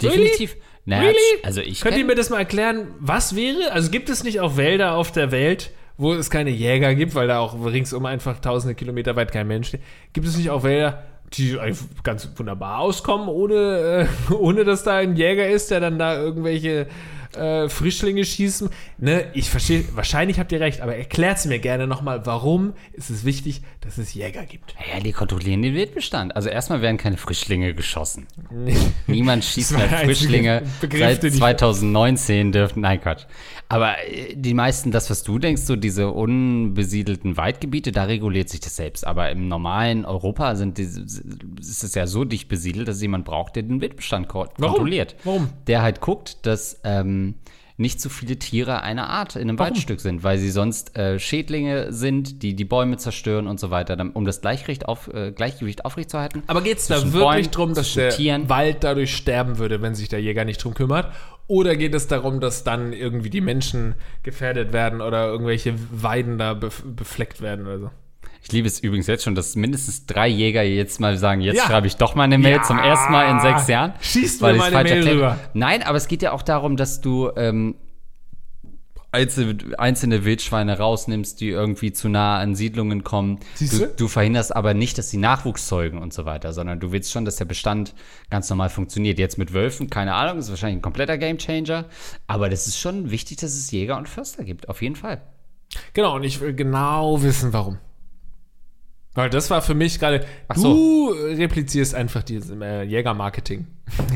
[0.00, 0.56] Definitiv.
[0.84, 1.42] Naja, Really?
[1.42, 3.72] Also ich Könnt ihr mir das mal erklären, was wäre?
[3.72, 7.26] Also gibt es nicht auch Wälder auf der Welt, wo es keine Jäger gibt, weil
[7.26, 9.80] da auch ringsum einfach tausende Kilometer weit kein Mensch steht?
[10.12, 11.58] Gibt es nicht auch Wälder, die
[12.02, 16.86] ganz wunderbar auskommen, ohne, äh, ohne dass da ein Jäger ist, der dann da irgendwelche
[17.34, 18.68] äh, Frischlinge schießen?
[18.98, 23.10] Ne, ich verstehe, wahrscheinlich habt ihr recht, aber erklärt es mir gerne nochmal, warum ist
[23.10, 24.74] es wichtig, dass es Jäger gibt?
[24.92, 26.34] Ja, die kontrollieren den Wildbestand.
[26.36, 28.26] Also erstmal werden keine Frischlinge geschossen.
[29.06, 30.62] Niemand schießt mehr Frischlinge.
[30.80, 33.24] Begriff, Seit den ich- 2019 dürften, nein Quatsch.
[33.68, 38.60] Aber äh, die meisten, das was du denkst, so diese unbesiedelten Waldgebiete, da reguliert sich
[38.60, 39.06] das selbst.
[39.06, 43.56] Aber im normalen Europa sind die, ist es ja so dicht besiedelt, dass jemand braucht,
[43.56, 45.16] der den Wildbestand ko kontrolliert.
[45.24, 45.48] Warum?
[45.66, 47.25] Der halt guckt, dass ähm,
[47.76, 51.92] nicht zu viele Tiere einer Art in einem Waldstück sind, weil sie sonst äh, Schädlinge
[51.92, 56.42] sind, die die Bäume zerstören und so weiter, um das Gleichgewicht, auf, äh, Gleichgewicht aufrechtzuerhalten.
[56.46, 58.48] Aber geht es da wirklich Bäumen, darum, dass der Tieren.
[58.48, 61.12] Wald dadurch sterben würde, wenn sich der Jäger nicht drum kümmert?
[61.48, 66.54] Oder geht es darum, dass dann irgendwie die Menschen gefährdet werden oder irgendwelche Weiden da
[66.54, 67.90] bef befleckt werden oder so?
[68.46, 71.64] Ich liebe es übrigens jetzt schon, dass mindestens drei Jäger jetzt mal sagen, jetzt Ja.
[71.66, 72.62] schreibe ich doch mal eine Mail Ja.
[72.62, 73.94] zum ersten Mal in sechs Jahren.
[74.00, 75.38] Schießt weil mir ich's mal eine falsch Mail erklärt- rüber.
[75.54, 77.74] Nein, aber es geht ja auch darum, dass du ähm,
[79.10, 83.40] einzelne, Wildschweine rausnimmst, die irgendwie zu nah an Siedlungen kommen.
[83.58, 83.88] Du?
[83.96, 87.24] du verhinderst aber nicht, dass sie Nachwuchs zeugen und so weiter, sondern du willst schon,
[87.24, 87.94] dass der Bestand
[88.30, 89.18] ganz normal funktioniert.
[89.18, 91.86] Jetzt mit Wölfen, keine Ahnung, ist wahrscheinlich ein kompletter Gamechanger.
[92.28, 95.20] Aber das ist schon wichtig, dass es Jäger und Förster gibt, auf jeden Fall.
[95.94, 97.78] Genau, und ich will genau wissen, warum.
[99.16, 103.66] Weil das war für mich gerade, Ach du replizierst einfach dieses äh, Jägermarketing.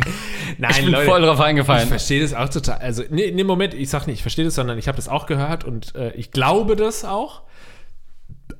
[0.58, 1.88] Nein, Ich bin voll drauf Ich eingefallen.
[1.88, 2.78] verstehe das auch total.
[2.78, 5.26] Also, nee, nee, Moment, ich sag nicht, ich verstehe das, sondern ich habe das auch
[5.26, 7.42] gehört und äh, ich glaube das auch.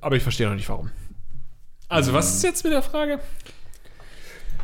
[0.00, 0.90] Aber ich verstehe noch nicht warum.
[1.88, 3.20] Also, was ist jetzt mit der Frage?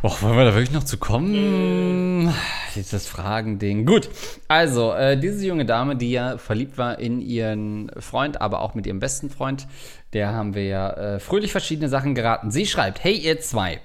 [0.03, 2.33] Och, wollen wir da wirklich noch zu kommen?
[2.77, 3.87] Dieses Fragending.
[3.87, 4.11] Gut,
[4.49, 8.87] also, äh, diese junge Dame, die ja verliebt war in ihren Freund, aber auch mit
[8.87, 9.67] ihrem besten Freund,
[10.13, 12.51] der haben wir ja äh, fröhlich verschiedene Sachen geraten.
[12.51, 13.81] Sie schreibt, hey ihr zwei,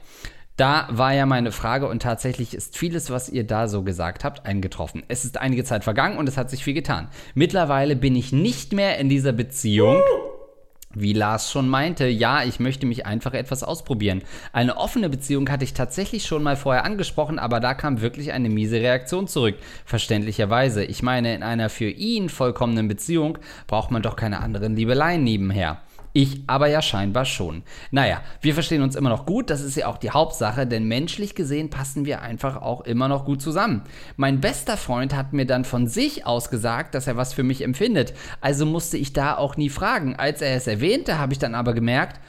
[0.57, 4.45] da war ja meine Frage und tatsächlich ist vieles, was ihr da so gesagt habt,
[4.45, 5.03] eingetroffen.
[5.07, 7.07] Es ist einige Zeit vergangen und es hat sich viel getan.
[7.33, 10.01] Mittlerweile bin ich nicht mehr in dieser Beziehung.
[10.93, 14.21] Wie Lars schon meinte, ja, ich möchte mich einfach etwas ausprobieren.
[14.51, 18.49] Eine offene Beziehung hatte ich tatsächlich schon mal vorher angesprochen, aber da kam wirklich eine
[18.49, 19.55] miese Reaktion zurück.
[19.85, 20.83] Verständlicherweise.
[20.83, 25.81] Ich meine, in einer für ihn vollkommenen Beziehung braucht man doch keine anderen Liebeleien nebenher.
[26.13, 27.63] Ich aber ja scheinbar schon.
[27.89, 31.35] Naja, wir verstehen uns immer noch gut, das ist ja auch die Hauptsache, denn menschlich
[31.35, 33.83] gesehen passen wir einfach auch immer noch gut zusammen.
[34.17, 37.61] Mein bester Freund hat mir dann von sich aus gesagt, dass er was für mich
[37.61, 40.15] empfindet, also musste ich da auch nie fragen.
[40.17, 42.19] Als er es erwähnte, habe ich dann aber gemerkt,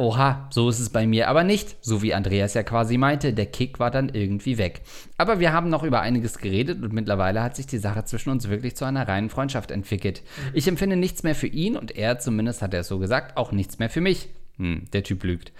[0.00, 3.44] Oha, so ist es bei mir aber nicht, so wie Andreas ja quasi meinte, der
[3.44, 4.80] Kick war dann irgendwie weg.
[5.18, 8.48] Aber wir haben noch über einiges geredet und mittlerweile hat sich die Sache zwischen uns
[8.48, 10.22] wirklich zu einer reinen Freundschaft entwickelt.
[10.22, 10.50] Mhm.
[10.54, 13.52] Ich empfinde nichts mehr für ihn und er, zumindest hat er es so gesagt, auch
[13.52, 14.30] nichts mehr für mich.
[14.56, 15.52] Hm, der Typ lügt.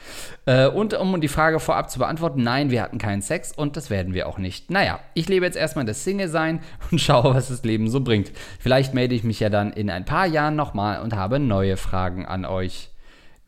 [0.47, 3.91] Äh, und um die Frage vorab zu beantworten, nein, wir hatten keinen Sex und das
[3.91, 4.71] werden wir auch nicht.
[4.71, 8.33] Naja, ich lebe jetzt erstmal das Single-Sein und schaue, was das Leben so bringt.
[8.59, 12.25] Vielleicht melde ich mich ja dann in ein paar Jahren nochmal und habe neue Fragen
[12.25, 12.89] an euch.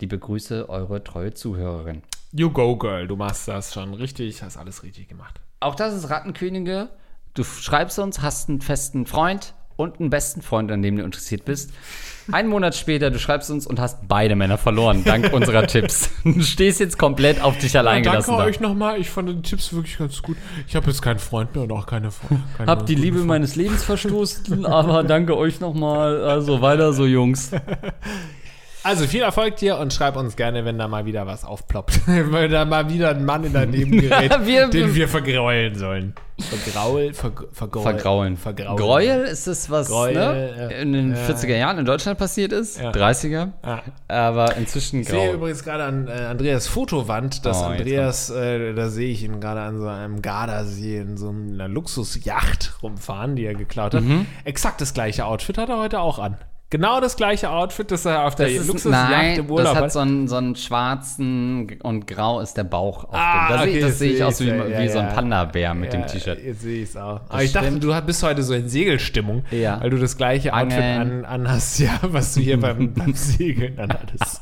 [0.02, 2.02] Liebe Grüße, eure treue Zuhörerin.
[2.32, 3.06] You go, Girl.
[3.06, 5.40] Du machst das schon richtig, hast alles richtig gemacht.
[5.60, 6.88] Auch das ist Rattenkönige.
[7.34, 11.44] Du schreibst uns, hast einen festen Freund und einen besten Freund, an dem du interessiert
[11.44, 11.70] bist.
[12.32, 16.10] Einen Monat später, du schreibst uns und hast beide Männer verloren, dank unserer Tipps.
[16.24, 18.30] Du stehst jetzt komplett auf dich allein ja, danke gelassen.
[18.32, 19.00] Danke euch nochmal.
[19.00, 20.36] Ich fand die Tipps wirklich ganz gut.
[20.66, 22.42] Ich habe jetzt keinen Freund mehr und auch keine Freundin.
[22.66, 23.28] Hab die Liebe Freund.
[23.28, 26.24] meines Lebens verstoßen, aber danke euch nochmal.
[26.24, 27.52] Also weiter so, Jungs.
[28.84, 32.00] Also viel Erfolg dir und schreib uns gerne, wenn da mal wieder was aufploppt.
[32.06, 36.14] wenn da mal wieder ein Mann in daneben gerät, wir, den wir vergraulen sollen.
[36.40, 38.36] Vergraul, ver, vergraul, vergraulen.
[38.36, 38.76] vergraulen.
[38.76, 41.26] Gräuel ist das, was Gräuel, ne, in den ja.
[41.28, 42.80] 40er Jahren in Deutschland passiert ist.
[42.80, 42.90] Ja.
[42.90, 43.52] 30er.
[43.64, 43.82] Ja.
[44.08, 45.14] Aber inzwischen grau.
[45.14, 49.22] Ich sehe übrigens gerade an äh, Andreas Fotowand, dass oh, Andreas, äh, da sehe ich
[49.22, 54.02] ihn gerade an so einem Gardasee in so einer Luxusjacht rumfahren, die er geklaut hat.
[54.02, 54.26] Mhm.
[54.44, 56.36] Exakt das gleiche Outfit hat er heute auch an.
[56.72, 59.76] Genau das gleiche Outfit, das er auf der Luxusjacht im Urlaub hat.
[59.76, 63.08] Das hat so einen, so einen schwarzen und grau ist der Bauch.
[63.12, 65.92] Ah, da okay, das sehe ich aus wie, ja, wie ja, so ein Panda-Bär mit
[65.92, 66.38] ja, dem T-Shirt.
[66.42, 67.20] Jetzt sehe ich es auch.
[67.28, 67.84] Aber ich stimmt.
[67.84, 72.00] dachte, du bist heute so in Segelstimmung, weil du das gleiche Outfit an, anhast, ja,
[72.04, 74.40] was du hier beim, beim Segeln anhattest.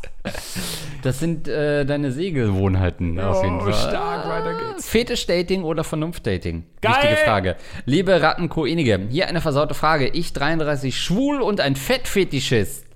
[1.02, 3.72] Das sind äh, deine Segelwohnheiten oh, auf jeden Fall.
[3.72, 4.88] stark, weiter geht's.
[4.88, 6.64] Fetisch-Dating oder Vernunft-Dating?
[6.82, 7.56] Wichtige Frage.
[7.86, 10.08] Liebe Rattenkoenige, hier eine versaute Frage.
[10.08, 12.86] Ich 33 schwul und ein Fettfetischist.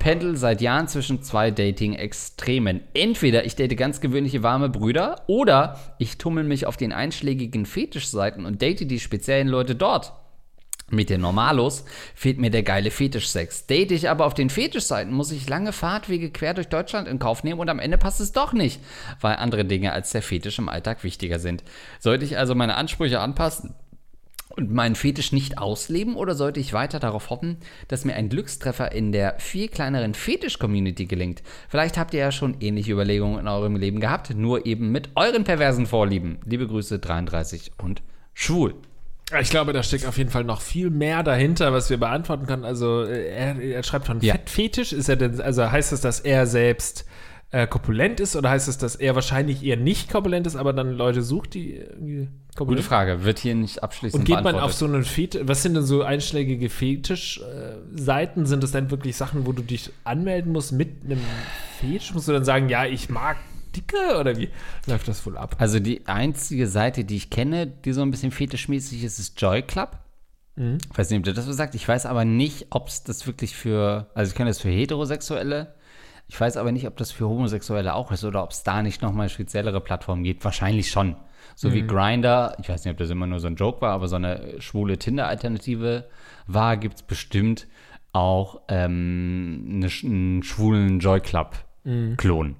[0.00, 2.80] Pendel seit Jahren zwischen zwei Dating-Extremen.
[2.92, 8.46] Entweder ich date ganz gewöhnliche warme Brüder oder ich tummel mich auf den einschlägigen Fetischseiten
[8.46, 10.12] und date die speziellen Leute dort.
[10.90, 11.84] Mit den Normalos
[12.14, 13.66] fehlt mir der geile Fetischsex.
[13.66, 17.42] Date ich aber auf den Fetischseiten, muss ich lange Fahrtwege quer durch Deutschland in Kauf
[17.42, 18.80] nehmen und am Ende passt es doch nicht,
[19.20, 21.64] weil andere Dinge als der Fetisch im Alltag wichtiger sind.
[22.00, 23.74] Sollte ich also meine Ansprüche anpassen
[24.50, 27.56] und meinen Fetisch nicht ausleben oder sollte ich weiter darauf hoffen,
[27.88, 31.42] dass mir ein Glückstreffer in der viel kleineren Fetisch-Community gelingt?
[31.68, 35.44] Vielleicht habt ihr ja schon ähnliche Überlegungen in eurem Leben gehabt, nur eben mit euren
[35.44, 36.38] perversen Vorlieben.
[36.44, 38.02] Liebe Grüße 33 und
[38.34, 38.74] schwul.
[39.40, 42.64] Ich glaube, da steckt auf jeden Fall noch viel mehr dahinter, was wir beantworten können.
[42.64, 44.34] Also äh, er, er schreibt von ja.
[44.34, 44.92] Fettfetisch.
[44.92, 47.06] Ist er denn, also heißt das, dass er selbst
[47.50, 50.92] äh, kopulent ist oder heißt es, dass er wahrscheinlich eher nicht kopulent ist, aber dann
[50.92, 54.74] Leute sucht, die irgendwie kopulent Gute Frage, wird hier nicht abschließend Und geht man auf
[54.74, 58.46] so einen Fetisch, was sind denn so einschlägige Fetisch-Seiten?
[58.46, 61.20] Sind das dann wirklich Sachen, wo du dich anmelden musst mit einem
[61.80, 62.12] Fetisch?
[62.12, 63.36] Musst du dann sagen, ja, ich mag
[63.76, 64.48] dicke oder wie
[64.86, 65.56] läuft das wohl ab?
[65.58, 69.62] Also die einzige Seite, die ich kenne, die so ein bisschen fetischmäßig ist, ist Joy
[69.62, 69.98] Club.
[70.56, 70.78] Mhm.
[70.90, 71.74] Ich weiß nicht, ob du das so sagt.
[71.74, 75.74] Ich weiß aber nicht, ob es das wirklich für, also ich kenne das für Heterosexuelle.
[76.26, 79.02] Ich weiß aber nicht, ob das für Homosexuelle auch ist oder ob es da nicht
[79.02, 80.44] nochmal speziellere Plattformen gibt.
[80.44, 81.16] Wahrscheinlich schon.
[81.54, 81.74] So mhm.
[81.74, 84.16] wie Grinder, ich weiß nicht, ob das immer nur so ein Joke war, aber so
[84.16, 86.08] eine schwule Tinder-Alternative
[86.46, 87.66] war, gibt es bestimmt
[88.12, 92.48] auch ähm, eine, einen schwulen Joy Club-Klon.
[92.48, 92.56] Mhm.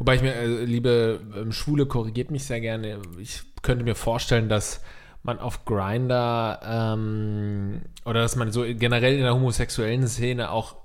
[0.00, 3.02] Wobei ich mir, äh, liebe ähm, Schwule, korrigiert mich sehr gerne.
[3.18, 4.80] Ich könnte mir vorstellen, dass
[5.22, 10.76] man auf Grinder ähm, oder dass man so generell in der homosexuellen Szene auch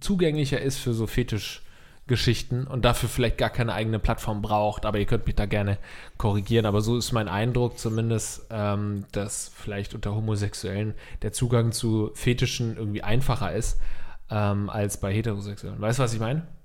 [0.00, 4.86] zugänglicher ist für so Fetischgeschichten und dafür vielleicht gar keine eigene Plattform braucht.
[4.86, 5.78] Aber ihr könnt mich da gerne
[6.16, 6.66] korrigieren.
[6.66, 12.76] Aber so ist mein Eindruck zumindest, ähm, dass vielleicht unter Homosexuellen der Zugang zu Fetischen
[12.76, 13.78] irgendwie einfacher ist
[14.32, 15.80] ähm, als bei Heterosexuellen.
[15.80, 16.57] Weißt du, was ich meine?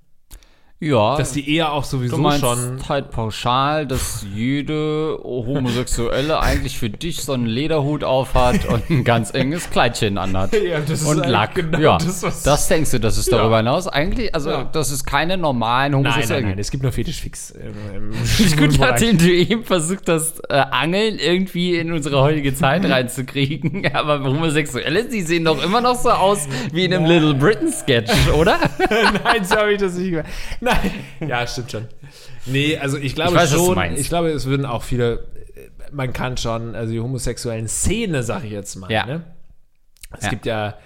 [0.80, 2.78] Ja, Dass die eher auch sowieso du meinst schon.
[2.88, 9.30] halt pauschal, dass jede Homosexuelle eigentlich für dich so einen Lederhut aufhat und ein ganz
[9.32, 10.50] enges Kleidchen anhat.
[10.64, 11.54] Ja, das ist und Lack.
[11.54, 13.56] genau ja, das, das, denkst du, das ist darüber Ja.
[13.58, 14.64] hinaus eigentlich, also Ja.
[14.64, 16.42] das ist keine normalen Nein, Homosexuellen.
[16.44, 17.50] nein, nein, es gibt nur Fetischfix.
[17.94, 23.86] Im Gut, nachdem du eben versucht hast, äh, Angeln irgendwie in unsere heutige Zeit reinzukriegen.
[23.94, 28.10] Aber Homosexuelle, die sehen doch immer noch so aus wie in einem Little Britain Sketch,
[28.36, 28.58] oder?
[29.24, 30.26] Nein, so habe ich das nicht gemacht.
[30.64, 30.90] Nein.
[31.28, 31.88] Ja, stimmt schon.
[32.46, 35.26] Nee, also ich glaube Ich weiß, was du schon, ich glaube, es würden auch viele,
[35.92, 39.06] man kann schon, also die homosexuellen Szene, sag ich jetzt mal, Ja.
[39.06, 39.22] ne?
[40.16, 40.30] Es Ja.
[40.30, 40.76] gibt ja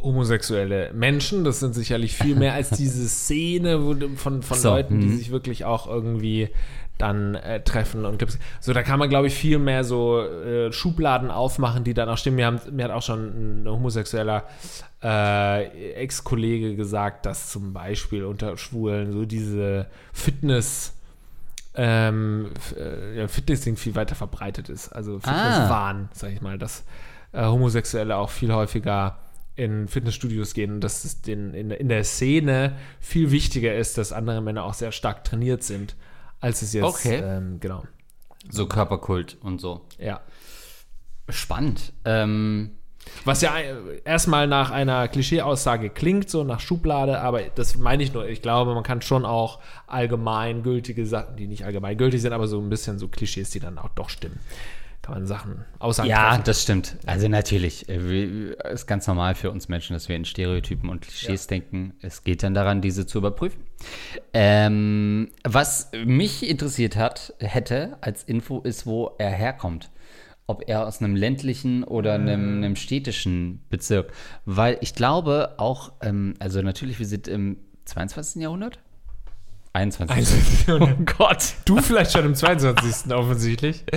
[0.00, 5.00] homosexuelle Menschen, das sind sicherlich viel mehr als diese Szene wo, von, von So, Leuten,
[5.00, 5.16] die mhm.
[5.16, 6.50] sich wirklich auch irgendwie
[6.98, 10.72] dann äh, treffen und gibt's- so da kann man glaube ich viel mehr so äh,
[10.72, 12.36] Schubladen aufmachen, die dann auch stimmen.
[12.36, 14.44] Mir, haben, mir hat auch schon ein homosexueller
[15.02, 20.94] äh, Ex-Kollege gesagt, dass zum Beispiel unter Schwulen so diese Fitness
[21.74, 24.88] ähm, äh, ja, Fitness-Ding viel weiter verbreitet ist.
[24.88, 26.84] Also Fitnesswahn, sag ich mal, dass
[27.32, 29.18] äh, Homosexuelle auch viel häufiger
[29.56, 34.12] in Fitnessstudios gehen und dass es den, in, in der Szene viel wichtiger ist, dass
[34.12, 35.96] andere Männer auch sehr stark trainiert sind,
[36.40, 37.16] als es jetzt, Okay.
[37.24, 37.84] ähm, genau,
[38.50, 39.86] So Körperkult und so.
[39.98, 40.20] ja.
[41.28, 41.92] Spannend.
[42.04, 42.70] Ähm,
[43.24, 48.12] Was ja äh, erstmal nach einer Klischeeaussage klingt, so nach Schublade, aber das meine ich
[48.12, 48.28] nur.
[48.28, 52.68] Ich glaube, man kann schon auch allgemeingültige Sachen, die nicht allgemeingültig sind, aber so ein
[52.68, 54.38] bisschen so Klischees, die dann auch doch stimmen.
[55.06, 56.42] Kann man Sachen Aussagen ja, treffen.
[56.46, 56.96] das stimmt.
[57.06, 61.46] Also natürlich, äh, ist ganz normal für uns Menschen, dass wir in Stereotypen und Klischees
[61.46, 61.94] denken.
[62.02, 63.62] Es geht dann daran, diese zu überprüfen.
[64.32, 69.90] Ähm, was mich interessiert hat, hätte als Info, ist, wo er herkommt.
[70.48, 74.12] Ob er aus einem ländlichen oder einem, einem städtischen Bezirk.
[74.44, 78.42] Weil ich glaube auch, ähm, also natürlich, wir sind im 22.
[78.42, 78.80] Jahrhundert?
[79.76, 80.68] 21.
[80.68, 81.54] Also, Oh Gott.
[81.64, 83.12] du vielleicht schon im 22.
[83.12, 83.84] offensichtlich.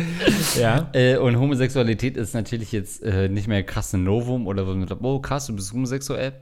[0.60, 0.90] Ja.
[0.94, 4.92] Äh, und Homosexualität ist natürlich jetzt äh, nicht mehr krass ein Novum oder so, mit,
[5.02, 6.34] oh krass, du bist homosexuell.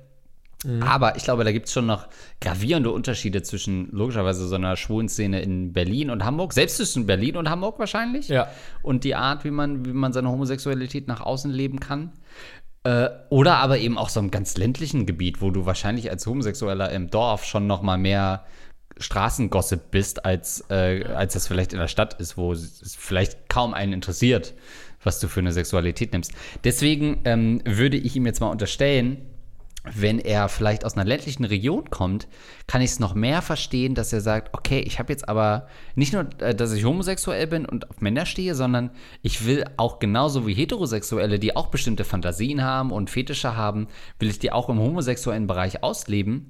[0.82, 2.08] Aber ich glaube, da gibt es schon noch
[2.41, 7.38] gravierende Unterschiede zwischen logischerweise so einer schwulen Szene in Berlin und Hamburg, selbst zwischen Berlin
[7.38, 8.28] und Hamburg wahrscheinlich.
[8.28, 8.47] Ja.
[8.82, 12.12] Und die Art, wie man, wie man seine Homosexualität nach außen leben kann.
[12.84, 16.91] Äh, oder aber eben auch so einem ganz ländlichen Gebiet, wo du wahrscheinlich als Homosexueller
[16.91, 18.43] im Dorf schon noch mal mehr
[18.99, 23.73] Straßengossip bist, als, äh, als das vielleicht in der Stadt ist, wo es vielleicht kaum
[23.73, 24.53] einen interessiert,
[25.03, 26.31] was du für eine Sexualität nimmst.
[26.63, 29.25] Deswegen ähm, würde ich ihm jetzt mal unterstellen,
[29.95, 32.27] wenn er vielleicht aus einer ländlichen Region kommt,
[32.65, 36.13] kann ich es noch mehr verstehen, dass er sagt, okay, ich habe jetzt aber nicht
[36.13, 40.47] nur, äh, dass ich homosexuell bin und auf Männer stehe, sondern ich will auch genauso
[40.47, 43.88] wie Heterosexuelle, die auch bestimmte Fantasien haben und Fetische haben,
[44.19, 46.49] will ich die auch im homosexuellen Bereich ausleben.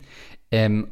[0.51, 0.87] Ähm,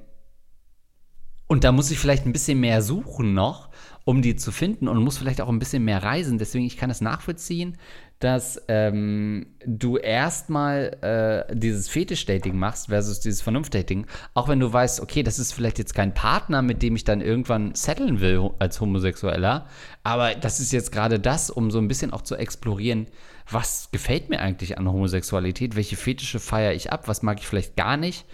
[1.48, 3.70] und da muss ich vielleicht ein bisschen mehr suchen noch,
[4.04, 6.38] um die zu finden und muss vielleicht auch ein bisschen mehr reisen.
[6.38, 7.78] Deswegen, ich kann es nachvollziehen,
[8.20, 14.06] dass ähm, du erstmal äh, dieses Fetisch-Dating machst versus dieses Vernunft-Dating.
[14.34, 17.22] Auch wenn du weißt, okay, das ist vielleicht jetzt kein Partner, mit dem ich dann
[17.22, 19.68] irgendwann setteln will als Homosexueller.
[20.04, 23.08] Aber das ist jetzt gerade das, um so ein bisschen auch zu explorieren,
[23.50, 27.76] was gefällt mir eigentlich an Homosexualität, welche Fetische feiere ich ab, was mag ich vielleicht
[27.76, 28.26] gar nicht.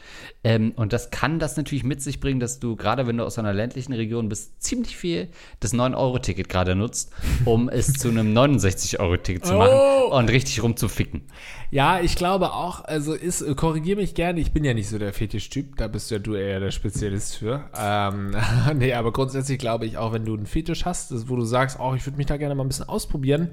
[0.44, 3.38] Ähm, und das kann das natürlich mit sich bringen, dass du, gerade wenn du aus
[3.38, 5.28] einer ländlichen Region bist, ziemlich viel
[5.60, 7.12] das 9-Euro-Ticket gerade nutzt,
[7.44, 10.18] um es zu einem 69-Euro-Ticket zu machen Oh.
[10.18, 11.21] und richtig rumzuficken.
[11.70, 15.14] Ja, ich glaube auch, also ist, korrigiere mich gerne, ich bin ja nicht so der
[15.14, 17.70] Fetischtyp, da bist ja du eher der Spezialist für.
[17.78, 18.36] Ähm,
[18.76, 21.94] nee, aber grundsätzlich glaube ich auch, wenn du einen Fetisch hast, wo du sagst, oh,
[21.96, 23.50] ich würde mich da gerne mal ein bisschen ausprobieren,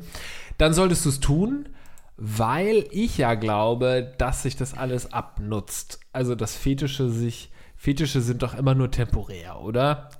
[0.59, 1.69] dann solltest du es tun,
[2.17, 6.01] weil ich ja glaube, dass sich das alles abnutzt.
[6.13, 10.11] Also, dass Fetische sich, Fetische sind doch immer nur temporär, oder?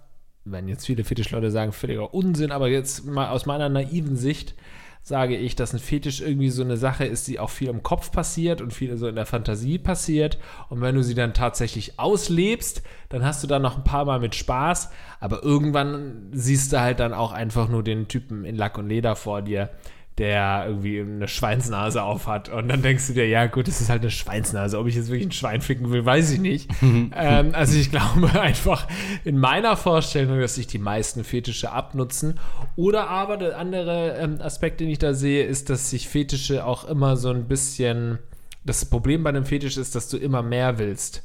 [0.45, 4.55] Wenn jetzt viele Fetischleute sagen, völliger Unsinn, aber jetzt mal aus meiner naiven Sicht
[5.03, 8.13] sage ich, dass ein Fetisch irgendwie so eine Sache ist, die auch viel im Kopf
[8.13, 10.39] passiert und viel so in der Fantasie passiert.
[10.69, 14.21] Und wenn du sie dann tatsächlich auslebst, dann hast du da noch ein paar Mal
[14.21, 18.79] mit Spaß, aber irgendwann siehst du halt dann auch einfach nur den Typen in Lack
[18.79, 19.71] und Leder vor dir,
[20.19, 22.49] der irgendwie eine Schweinsnase auf hat.
[22.49, 24.79] Und dann denkst du dir, ja gut, es ist halt eine Schweinsnase.
[24.79, 26.71] Ob ich jetzt wirklich ein Schwein ficken will, weiß ich nicht.
[26.83, 28.89] ähm, also ich glaube einfach
[29.25, 32.41] in meiner Vorstellung, dass sich die meisten Fetische abnutzen.
[32.75, 36.85] Oder aber der andere ähm, Aspekt, den ich da sehe, ist, dass sich Fetische auch
[36.85, 38.19] immer so ein bisschen.
[38.65, 41.23] Das Problem bei einem Fetisch ist, dass du immer mehr willst.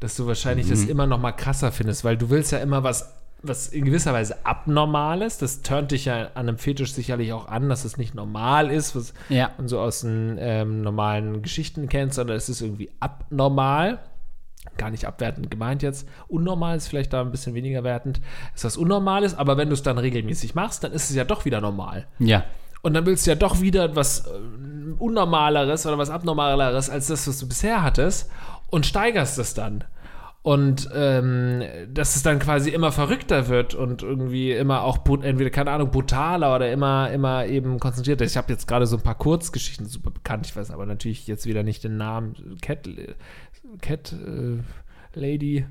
[0.00, 3.17] Dass du wahrscheinlich das immer noch mal krasser findest, weil du willst ja immer was
[3.42, 7.68] was in gewisser Weise Abnormales, das turnt dich ja an einem Fetisch sicherlich auch an,
[7.68, 9.50] dass es nicht normal ist, was Ja.
[9.58, 13.98] man so aus den ähm, normalen Geschichten kennt, sondern es ist irgendwie abnormal.
[14.76, 16.06] gar nicht abwertend gemeint jetzt.
[16.28, 18.20] Unnormal ist vielleicht da ein bisschen weniger wertend.
[18.54, 21.44] Ist was Unnormales, aber wenn du es dann regelmäßig machst, dann ist es ja doch
[21.44, 22.06] wieder normal.
[22.18, 22.44] Ja.
[22.82, 24.30] Und dann willst du ja doch wieder was äh,
[24.98, 28.30] Unnormaleres oder was Abnormaleres als das, was du bisher hattest
[28.70, 29.84] und steigerst es dann.
[30.42, 35.72] Und ähm, dass es dann quasi immer verrückter wird und irgendwie immer auch entweder, keine
[35.72, 38.24] Ahnung, brutaler oder immer, immer eben konzentrierter.
[38.24, 41.46] Ich habe jetzt gerade so ein paar Kurzgeschichten super bekannt, ich weiß aber natürlich jetzt
[41.46, 42.56] wieder nicht den Namen.
[42.62, 42.88] Cat,
[43.82, 44.62] Cat äh,
[45.18, 45.66] Lady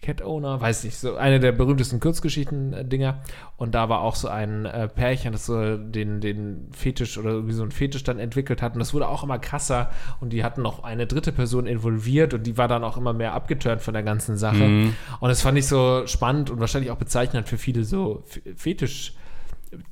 [0.00, 3.20] Cat Owner, weiß nicht, so eine der berühmtesten Kurzgeschichten-Dinger.
[3.56, 7.54] Und da war auch so ein äh, Pärchen, das so den, den Fetisch oder irgendwie
[7.54, 8.74] so ein Fetisch dann entwickelt hat.
[8.74, 9.90] Und das wurde auch immer krasser.
[10.20, 13.34] Und die hatten noch eine dritte Person involviert und die war dann auch immer mehr
[13.34, 14.64] abgeturnt von der ganzen Sache.
[14.64, 14.94] Mhm.
[15.20, 18.22] Und das fand ich so spannend und wahrscheinlich auch bezeichnend für viele so
[18.56, 19.14] Fetisch-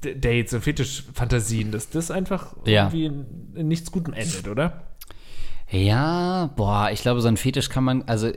[0.00, 2.90] Dates und Fetisch-Fantasien, dass das einfach ja.
[2.90, 3.04] irgendwie
[3.54, 4.84] in nichts Gutem endet, oder?
[5.70, 8.30] Ja, boah, ich glaube, so ein Fetisch kann man, also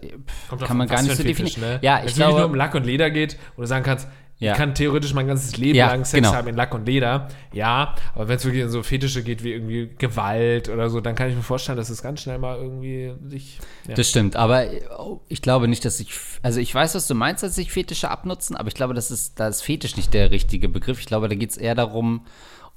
[0.50, 1.62] Kommt kann man gar nicht so definieren.
[1.62, 1.80] Ne?
[1.82, 3.86] Ja, Wenn ich es nicht glaube, nur um Lack und Leder geht, wo du sagen
[3.86, 4.08] kannst,
[4.40, 4.54] Ja.
[4.54, 6.34] ich kann theoretisch mein ganzes Leben Ja, lang Sex genau.
[6.34, 7.28] haben in Lack und Leder.
[7.54, 11.14] Ja, aber wenn es wirklich in so Fetische geht wie irgendwie Gewalt oder so, dann
[11.14, 13.60] kann ich mir vorstellen, dass es ganz schnell mal irgendwie sich.
[13.88, 13.94] Ja.
[13.94, 14.66] Das stimmt, aber
[14.98, 16.10] oh, ich glaube nicht, dass ich,
[16.42, 19.40] also ich weiß, was du meinst, dass sich Fetische abnutzen, aber ich glaube, das ist,
[19.40, 21.00] da ist Fetisch nicht der richtige Begriff.
[21.00, 22.26] Ich glaube, da geht es eher darum,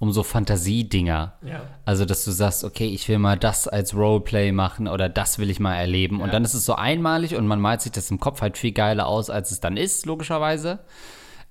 [0.02, 1.34] um so Fantasiedinger.
[1.46, 1.60] Ja.
[1.84, 5.48] Also, dass du sagst, okay, ich will mal das als Roleplay machen oder das will
[5.48, 6.20] ich mal erleben.
[6.20, 6.32] Und Ja.
[6.32, 9.06] dann ist es so einmalig und man malt sich das im Kopf halt viel geiler
[9.06, 10.80] aus, als es dann ist, logischerweise.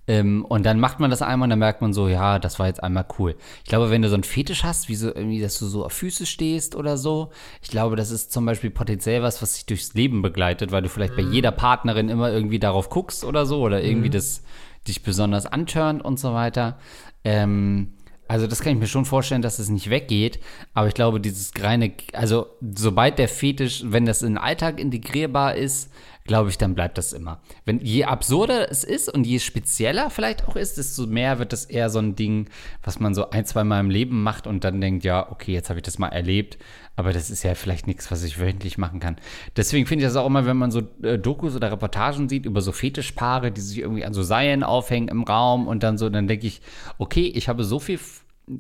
[0.06, 2.68] Ähm, und dann macht man das einmal und dann merkt man so, ja, das war
[2.68, 3.38] jetzt einmal cool.
[3.64, 5.94] Ich glaube, wenn du so einen Fetisch hast, wie so irgendwie, dass du so auf
[5.94, 7.30] Füße stehst oder so,
[7.62, 10.90] ich glaube, das ist zum Beispiel potenziell was, was dich durchs Leben begleitet, weil du
[10.90, 14.44] vielleicht bei jeder Partnerin immer irgendwie darauf guckst oder so oder irgendwie das
[14.90, 16.78] dich besonders antörnt und so weiter.
[17.24, 17.94] Ähm,
[18.32, 20.40] also das kann ich mir schon vorstellen, dass es nicht weggeht,
[20.74, 25.56] aber ich glaube, dieses reine, also sobald der Fetisch, wenn das in den Alltag integrierbar
[25.56, 25.92] ist,
[26.24, 27.42] glaube ich, dann bleibt das immer.
[27.66, 31.66] Wenn je absurder es ist und je spezieller vielleicht auch ist, desto mehr wird das
[31.66, 32.48] eher so ein Ding,
[32.84, 35.70] was man so ein, zwei Mal im Leben macht und dann denkt, ja, okay, jetzt
[35.70, 36.58] habe ich das mal erlebt,
[36.96, 39.16] aber das ist ja vielleicht nichts, was ich wöchentlich machen kann.
[39.56, 42.62] Deswegen finde ich das auch immer, wenn man so äh, Dokus oder Reportagen sieht über
[42.62, 46.28] so Fetischpaare, die sich irgendwie an so Seilen aufhängen im Raum und dann so, dann
[46.28, 46.62] denke ich,
[46.98, 48.00] okay, ich habe so viel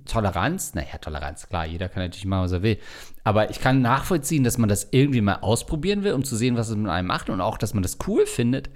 [0.06, 2.78] Toleranz, naja, Toleranz, klar, jeder kann natürlich machen, was er will.
[3.24, 6.70] Aber ich kann nachvollziehen, dass man das irgendwie mal ausprobieren will, um zu sehen, was
[6.70, 8.70] es mit einem macht und auch, dass man das cool findet.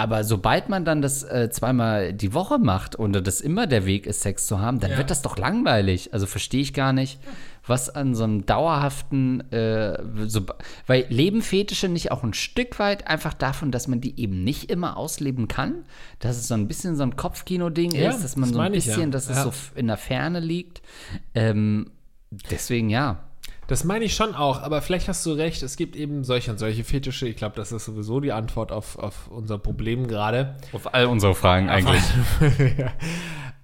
[0.00, 4.06] Aber sobald man dann das äh, zweimal die Woche macht und das immer der Weg
[4.06, 4.96] ist, Sex zu haben, dann Ja.
[4.96, 6.14] wird das doch langweilig.
[6.14, 7.20] Also verstehe ich gar nicht,
[7.66, 10.40] was an so einem dauerhaften, äh, so,
[10.86, 14.70] weil leben Fetische nicht auch ein Stück weit einfach davon, dass man die eben nicht
[14.70, 15.84] immer ausleben kann?
[16.18, 18.64] Dass es so ein bisschen so ein Kopfkino-Ding Ja, ist, dass man das so ein
[18.64, 18.94] meine ich ja.
[18.94, 20.80] bisschen, dass es so in der Ferne liegt.
[21.34, 21.90] Ähm,
[22.50, 23.18] deswegen ja.
[23.70, 26.58] Das meine ich schon auch, aber vielleicht hast du recht, es gibt eben solche und
[26.58, 27.28] solche Fetische.
[27.28, 30.56] Ich glaube, das ist sowieso die Antwort auf, auf unser Problem gerade.
[30.72, 31.68] Auf all unsere Fragen
[32.76, 32.92] ja.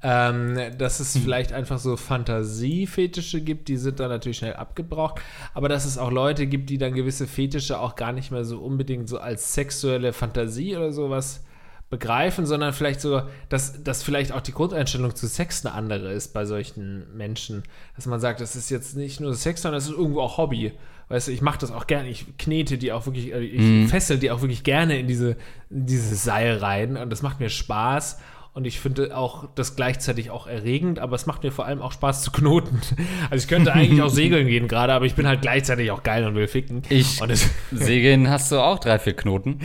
[0.04, 5.20] ähm, dass es vielleicht einfach so Fantasiefetische gibt, die sind dann natürlich schnell abgebraucht,
[5.54, 8.60] aber dass es auch Leute gibt, die dann gewisse Fetische auch gar nicht mehr so
[8.60, 11.42] unbedingt so als sexuelle Fantasie oder sowas
[11.88, 16.32] begreifen, sondern vielleicht so, dass, dass vielleicht auch die Grundeinstellung zu Sex eine andere ist
[16.32, 17.62] bei solchen Menschen.
[17.94, 20.72] Dass man sagt, das ist jetzt nicht nur Sex, sondern es ist irgendwo auch Hobby.
[21.08, 24.18] Weißt du, ich mache das auch gerne, ich knete die auch wirklich, äh, ich fessel
[24.18, 25.36] die auch wirklich gerne in diese,
[25.70, 28.18] in dieses Seil rein und das macht mir Spaß.
[28.56, 31.92] Und ich finde auch das gleichzeitig auch erregend, aber es macht mir vor allem auch
[31.92, 32.80] Spaß zu knoten.
[33.28, 36.24] Also ich könnte eigentlich auch segeln gehen gerade, aber ich bin halt gleichzeitig auch geil
[36.24, 36.82] und will ficken.
[36.88, 37.32] Ich- und
[37.72, 39.58] Segeln hast du auch drei, vier Knoten.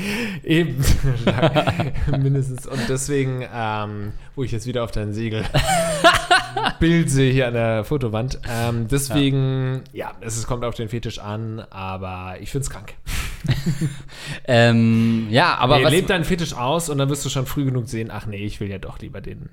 [0.43, 0.83] Eben.
[2.11, 2.67] Mindestens.
[2.67, 5.45] Und deswegen, ähm, wo ich jetzt wieder auf dein Segel
[6.79, 8.39] Bild sehe hier an der Fotowand.
[8.49, 12.93] Ähm, deswegen, ja, es ist- kommt auf den Fetisch an, aber ich finde es krank.
[14.45, 17.65] Ähm, ja, aber nee, was, lebt deinen Fetisch aus und dann wirst du schon früh
[17.65, 19.49] genug sehen, ach nee, ich will ja doch lieber den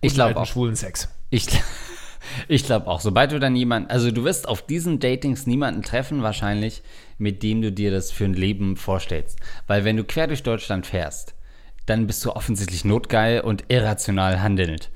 [0.00, 0.46] ich glaube alten auch.
[0.46, 1.08] schwulen Sex.
[1.30, 1.46] Ich,
[2.48, 6.22] ich glaube auch, sobald du dann jemanden, also du wirst auf diesen Datings niemanden treffen,
[6.22, 6.82] wahrscheinlich,
[7.18, 9.38] mit dem du dir das für ein Leben vorstellst.
[9.66, 11.34] Weil wenn du quer durch Deutschland fährst,
[11.86, 14.90] dann bist du offensichtlich notgeil und irrational handelnd.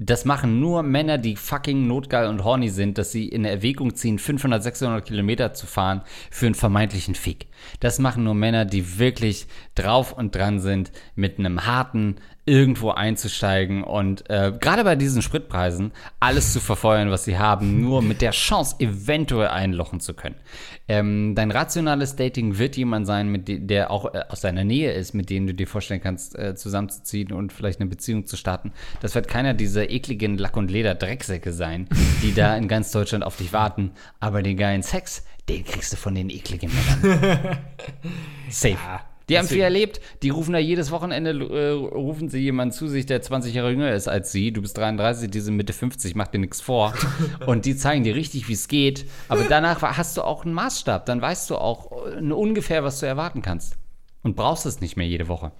[0.00, 4.18] Das machen nur Männer, die fucking notgeil und horny sind, dass sie in Erwägung ziehen,
[4.18, 6.02] 500, 600 Kilometer zu fahren
[6.32, 7.46] für einen vermeintlichen Fick.
[7.78, 13.82] Das machen nur Männer, die wirklich drauf und dran sind, mit einem harten irgendwo einzusteigen
[13.82, 18.32] und äh, gerade bei diesen Spritpreisen alles zu verfeuern, was sie haben, nur mit der
[18.32, 20.36] Chance, eventuell einlochen zu können.
[20.86, 24.92] Ähm, dein rationales Dating wird jemand sein, mit dem, der auch äh, aus deiner Nähe
[24.92, 28.72] ist, mit dem du dir vorstellen kannst, äh, zusammenzuziehen und vielleicht eine Beziehung zu starten.
[29.00, 31.88] Das wird keiner dieser ekligen Lack- und Leder-Drecksäcke sein,
[32.22, 33.92] die da in ganz Deutschland auf dich warten.
[34.20, 36.70] Aber den geilen Sex, den kriegst du von den ekligen
[37.02, 37.58] Männern.
[38.50, 38.74] Safe.
[38.74, 40.00] Ja, Die haben viel erlebt.
[40.22, 43.92] Die rufen da jedes Wochenende, äh, rufen sie jemanden zu sich, der 20 Jahre jünger
[43.92, 44.52] ist als sie.
[44.52, 46.92] Du bist 33, die sind Mitte 50, mach dir nichts vor.
[47.46, 49.06] Und die zeigen dir richtig, wie es geht.
[49.28, 51.06] Aber danach hast du auch einen Maßstab.
[51.06, 53.76] Dann weißt du auch äh, ungefähr, was du erwarten kannst.
[54.22, 55.52] Und brauchst es nicht mehr jede Woche.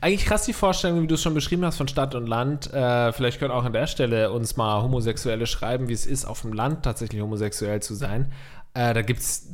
[0.00, 2.72] Eigentlich krass die Vorstellung, wie du es schon beschrieben hast von Stadt und Land.
[2.72, 6.42] Äh, vielleicht können auch an der Stelle uns mal Homosexuelle schreiben, wie es ist, auf
[6.42, 8.32] dem Land tatsächlich homosexuell zu sein.
[8.74, 9.48] Äh, da gibt es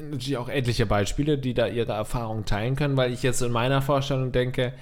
[0.00, 3.82] natürlich auch etliche Beispiele, die da ihre Erfahrungen teilen können, weil ich jetzt in meiner
[3.82, 4.72] Vorstellung denke,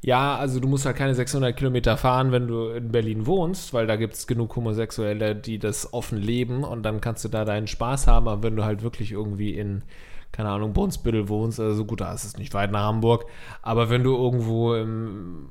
[0.00, 3.86] ja, also du musst halt keine 600 Kilometer fahren, wenn du in Berlin wohnst, weil
[3.86, 7.66] da gibt es genug Homosexuelle, die das offen leben und dann kannst du da deinen
[7.66, 9.82] Spaß haben, aber wenn du halt wirklich irgendwie in,
[10.30, 13.24] keine Ahnung, Brunsbüttel wohnst, also gut, da ist es nicht weit nach Hamburg,
[13.62, 15.48] aber wenn du irgendwo im,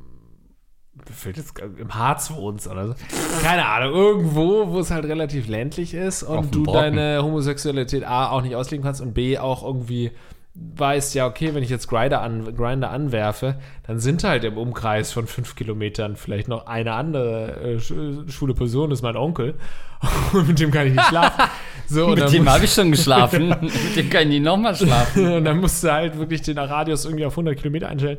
[1.13, 2.95] fällt jetzt im Harz wohnst oder so,
[3.43, 6.95] keine Ahnung, irgendwo, wo es halt relativ ländlich ist und du Brocken.
[6.95, 10.11] deine Homosexualität A auch nicht ausleben kannst und B auch irgendwie
[10.59, 15.11] weißt, ja, okay, wenn ich jetzt Grinder, an, Grinder anwerfe, dann sind halt im Umkreis
[15.11, 19.53] von fünf Kilometern vielleicht noch eine andere äh, sch- schwule Person, das ist mein Onkel.
[20.33, 21.43] Und mit dem kann ich nicht schlafen.
[21.87, 23.49] So, Mit dem habe ich schon geschlafen.
[23.61, 25.31] Mit dem kann ich nicht nochmal schlafen.
[25.35, 28.17] und dann musst du halt wirklich den Radius irgendwie auf 100 Kilometer einstellen.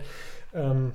[0.55, 0.93] Ähm,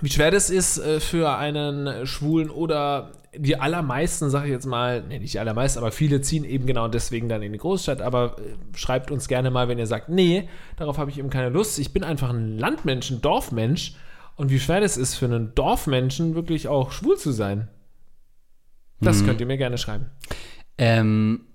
[0.00, 5.04] wie schwer das ist äh, für einen Schwulen oder die allermeisten, sage ich jetzt mal,
[5.06, 8.02] nee, nicht die allermeisten, aber viele ziehen eben genau deswegen dann in die Großstadt.
[8.02, 11.50] Aber äh, schreibt uns gerne mal, wenn ihr sagt, nee, darauf habe ich eben keine
[11.50, 11.78] Lust.
[11.78, 13.94] Ich bin einfach ein Landmensch, ein Dorfmensch.
[14.36, 17.68] Und wie schwer das ist für einen Dorfmenschen, wirklich auch schwul zu sein.
[19.02, 20.10] Das könnt ihr mir gerne schreiben.
[20.76, 21.46] Ähm,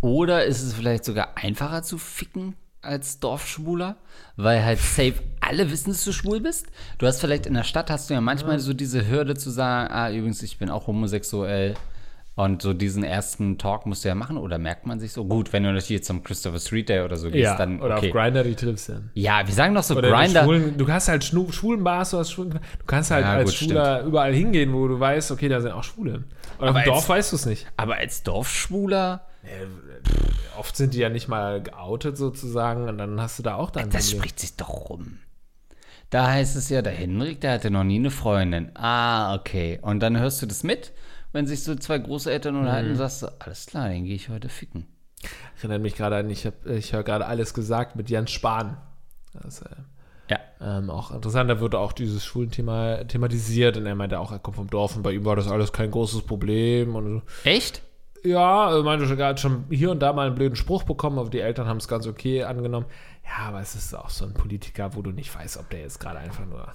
[0.00, 2.54] oder ist es vielleicht sogar einfacher zu ficken
[2.86, 3.96] als Dorfschwuler?
[4.36, 6.66] Weil halt safe alle wissen, dass du schwul bist.
[6.98, 9.90] Du hast vielleicht in der Stadt, hast du ja manchmal so diese Hürde zu sagen,
[9.92, 11.74] ah, übrigens, ich bin auch homosexuell.
[12.38, 14.36] Und so diesen ersten Talk musst du ja machen.
[14.36, 15.24] Oder merkt man sich so?
[15.24, 18.08] Gut, wenn du natürlich zum Christopher Street Day oder so gehst, Ja, dann oder okay.
[18.08, 19.10] auf Grinder die triffst dann.
[19.14, 20.44] Ja, wir sagen doch so Oder in Grinder.
[20.76, 23.58] Du hast halt Schnu schwulen Bars, du hast schwulen, du kannst halt Ja, als gut,
[23.70, 26.24] Schwuler überall hingehen, wo du weißt, okay, da sind auch Schwule.
[26.58, 27.66] Und Aber im Dorf als- weißt du es nicht.
[27.78, 29.22] Aber als Dorfschwuler,
[30.58, 33.90] Oft sind die ja nicht mal geoutet sozusagen und dann hast du da auch dein
[33.90, 34.18] das Problem.
[34.20, 35.18] spricht sich doch rum.
[36.10, 38.70] Da heißt es ja, der Henrik, der hatte noch nie eine Freundin.
[38.74, 39.78] Ah, okay.
[39.82, 40.92] Und dann hörst du das mit,
[41.32, 42.96] wenn sich so zwei Großeltern unterhalten, Mhm.
[42.96, 44.86] sagst du, alles klar, den gehe ich heute ficken.
[45.58, 48.76] Erinnert mich gerade an, ich, hab- ich höre gerade alles gesagt mit Jens Spahn.
[49.42, 49.68] Das äh,
[50.30, 50.38] Ja.
[50.60, 54.56] ähm, auch interessant, da wurde auch dieses Schwulenthema thematisiert und er meinte auch, er kommt
[54.56, 57.22] vom Dorf und bei ihm war das alles kein großes Problem und so.
[57.50, 57.82] Echt?
[58.26, 61.18] Ja, er meinte schon, er hat schon hier und da mal einen blöden Spruch bekommen,
[61.18, 62.86] aber die Eltern haben es ganz okay angenommen.
[63.24, 66.00] Ja, aber es ist auch so ein Politiker, wo du nicht weißt, ob der jetzt
[66.00, 66.66] gerade einfach nur.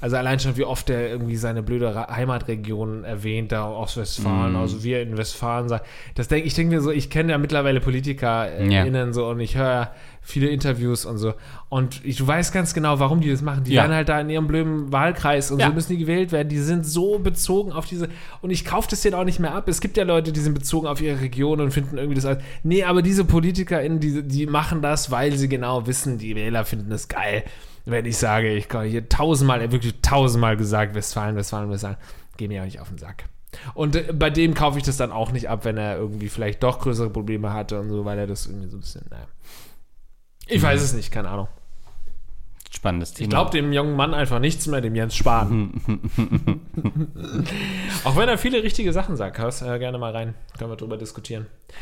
[0.00, 5.02] Also allein schon, wie oft der irgendwie seine blöde Heimatregion erwähnt, da Ostwestfalen, also wir
[5.02, 5.84] in Westfalen sagen.
[6.14, 9.40] Das denke ich, denke mir so, ich kenne ja mittlerweile Politiker äh, innen so und
[9.40, 9.90] ich höre
[10.22, 11.34] viele Interviews und so.
[11.68, 13.64] Und ich, du weißt ganz genau, warum die das machen.
[13.64, 13.82] Die Ja.
[13.82, 15.68] werden halt da in ihrem blöden Wahlkreis und Ja.
[15.68, 16.48] so müssen die gewählt werden.
[16.48, 18.08] Die sind so bezogen auf diese.
[18.42, 19.68] Und ich kaufe das denen auch nicht mehr ab.
[19.68, 22.42] Es gibt ja Leute, die sind bezogen auf ihre Region und finden irgendwie das als.
[22.62, 26.92] Nee, aber diese PolitikerInnen, die, die machen das, weil sie genau wissen, die Wähler finden
[26.92, 27.42] es geil.
[27.90, 31.96] Wenn ich sage, ich kann hier tausendmal, wirklich tausendmal gesagt, Westfalen, Westfalen, Westfalen,
[32.36, 33.24] geh mir auch nicht auf den Sack.
[33.74, 36.62] Und äh, bei dem kaufe ich das dann auch nicht ab, wenn er irgendwie vielleicht
[36.62, 39.26] doch größere Probleme hatte und so, weil er das irgendwie so ein bisschen, naja.
[40.46, 41.48] Ich weiß es nicht, keine Ahnung.
[42.70, 43.24] Spannendes Thema.
[43.24, 45.80] Ich glaube dem jungen Mann einfach nichts mehr, dem Jens Spahn.
[48.04, 50.34] Auch wenn er viele richtige Sachen sagt, hörst äh, gerne mal rein.
[50.58, 51.46] Können wir drüber diskutieren.
[51.68, 51.74] ja,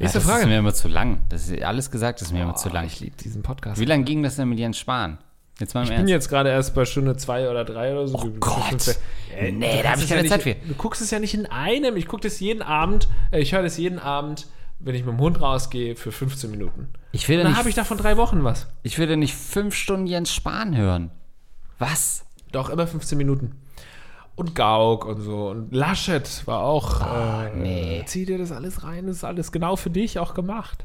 [0.00, 0.46] Nächste das ist Frage.
[0.46, 1.22] mir immer zu lang.
[1.30, 2.84] Das ist alles gesagt, ist mir immer zu Oh, lang.
[2.84, 3.80] Ich liebe diesen Podcast.
[3.80, 5.18] Wie lange ging das denn mit Jens Spahn?
[5.60, 6.10] Jetzt mal im Ich bin Ernst.
[6.10, 8.18] jetzt gerade erst bei Stunde zwei oder drei oder so.
[8.18, 8.96] Oh Gott.
[9.36, 10.68] Äh, Nee, da hab kannst ich keine ja Zeit nicht, für.
[10.68, 11.96] Du guckst es ja nicht in einem.
[11.96, 13.08] Ich gucke das jeden Abend.
[13.30, 14.46] Äh, ich höre das jeden Abend,
[14.80, 16.88] wenn ich mit dem Hund rausgehe, für 15 Minuten.
[17.12, 18.66] Ich will, Und dann habe ich davon drei Wochen was.
[18.82, 21.10] ich will ja nicht fünf Stunden Jens Spahn hören.
[21.78, 22.24] Was?
[22.52, 23.60] Doch, immer 15 Minuten.
[24.36, 25.48] Und Gauck und so.
[25.50, 27.00] Und Laschet war auch.
[27.46, 28.02] äh, nee.
[28.06, 29.06] Zieh dir das alles rein.
[29.06, 30.82] Das ist alles genau für dich auch gemacht.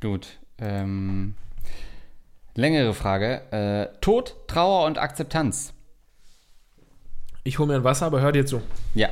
[0.00, 0.38] Gut.
[0.58, 1.34] Ähm,
[2.58, 3.40] längere Frage.
[3.52, 5.72] Äh, Tod, Trauer und Akzeptanz.
[7.44, 8.60] Ich hole mir ein Wasser, aber hör dir zu.
[8.94, 9.08] Ja.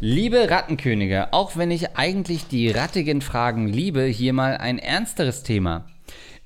[0.00, 5.86] Liebe Rattenkönige, auch wenn ich eigentlich die rattigen Fragen liebe, hier mal ein ernsteres Thema.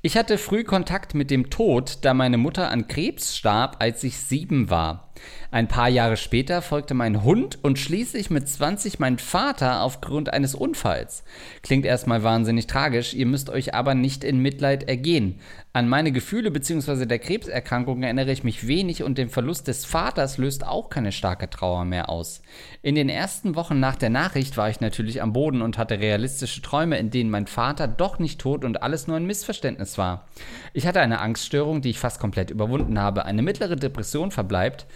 [0.01, 4.17] Ich hatte früh Kontakt mit dem Tod, da meine Mutter an Krebs starb, als ich
[4.17, 5.13] sieben war.
[5.51, 10.55] Ein paar Jahre später folgte mein Hund und schließlich mit 20 mein Vater aufgrund eines
[10.55, 11.25] Unfalls.
[11.63, 15.41] Klingt erstmal wahnsinnig tragisch, ihr müsst euch aber nicht in Mitleid ergehen.
[15.73, 17.07] An meine Gefühle bzw.
[17.07, 21.49] der Krebserkrankung erinnere ich mich wenig und den Verlust des Vaters löst auch keine starke
[21.49, 22.43] Trauer mehr aus.
[22.83, 26.63] In den ersten Wochen nach der Nachricht war ich natürlich am Boden und hatte realistische
[26.63, 30.27] Träume, in denen mein Vater doch nicht tot und alles nur ein Missverständnis war.
[30.73, 33.25] Ich hatte eine Angststörung, die ich fast komplett überwunden habe.
[33.25, 34.87] Eine mittlere Depression verbleibt,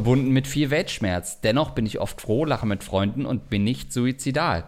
[0.00, 1.42] verbunden mit viel Weltschmerz.
[1.42, 4.64] Dennoch bin ich oft froh, lache mit Freunden und bin nicht suizidal.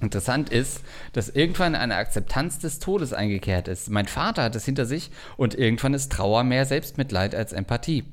[0.00, 0.82] Interessant ist,
[1.12, 3.90] dass irgendwann eine Akzeptanz des Todes eingekehrt ist.
[3.90, 8.04] Mein Vater hat es hinter sich und irgendwann ist Trauer mehr Selbstmitleid als Empathie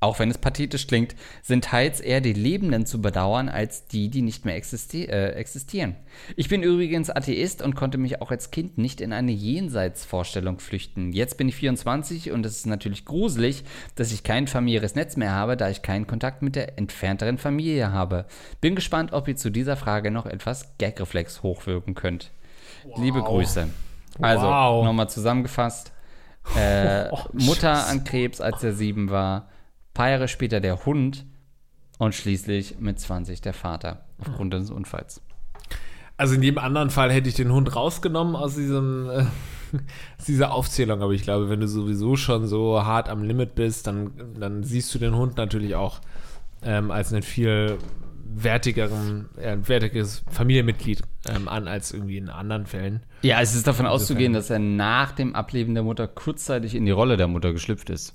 [0.00, 4.22] auch wenn es pathetisch klingt, sind teils eher die Lebenden zu bedauern als die, die
[4.22, 5.94] nicht mehr existi äh, existieren.
[6.36, 11.12] Ich bin übrigens Atheist und konnte mich auch als Kind nicht in eine Jenseitsvorstellung flüchten.
[11.12, 13.62] Jetzt bin ich 24 und es ist natürlich gruselig,
[13.94, 17.92] dass ich kein familiäres Netz mehr habe, da ich keinen Kontakt mit der entfernteren Familie
[17.92, 18.24] habe.
[18.62, 22.30] Bin gespannt, ob ihr zu dieser Frage noch etwas Gagreflex hochwirken könnt.
[22.84, 22.98] Wow.
[23.02, 23.68] Liebe Grüße.
[24.18, 24.82] Also, wow.
[24.82, 25.92] nochmal zusammengefasst.
[26.56, 29.50] Äh, oh, Mutter an Krebs, als er sieben war
[30.00, 31.26] paar Jahre später der Hund
[31.98, 35.20] und schließlich mit 20 der Vater aufgrund des Unfalls.
[36.16, 39.24] Also in jedem anderen Fall hätte ich den Hund rausgenommen aus diesem äh,
[40.18, 43.86] aus dieser Aufzählung, aber ich glaube, wenn du sowieso schon so hart am Limit bist,
[43.86, 46.00] dann, dann siehst du den Hund natürlich auch
[46.62, 47.76] ähm, als ein viel
[48.24, 53.02] wertigeren, äh, wertiges Familienmitglied ähm, an als irgendwie in anderen Fällen.
[53.20, 56.90] Ja, es ist davon auszugehen, dass er nach dem Ableben der Mutter kurzzeitig in die
[56.90, 58.14] Rolle der Mutter geschlüpft ist.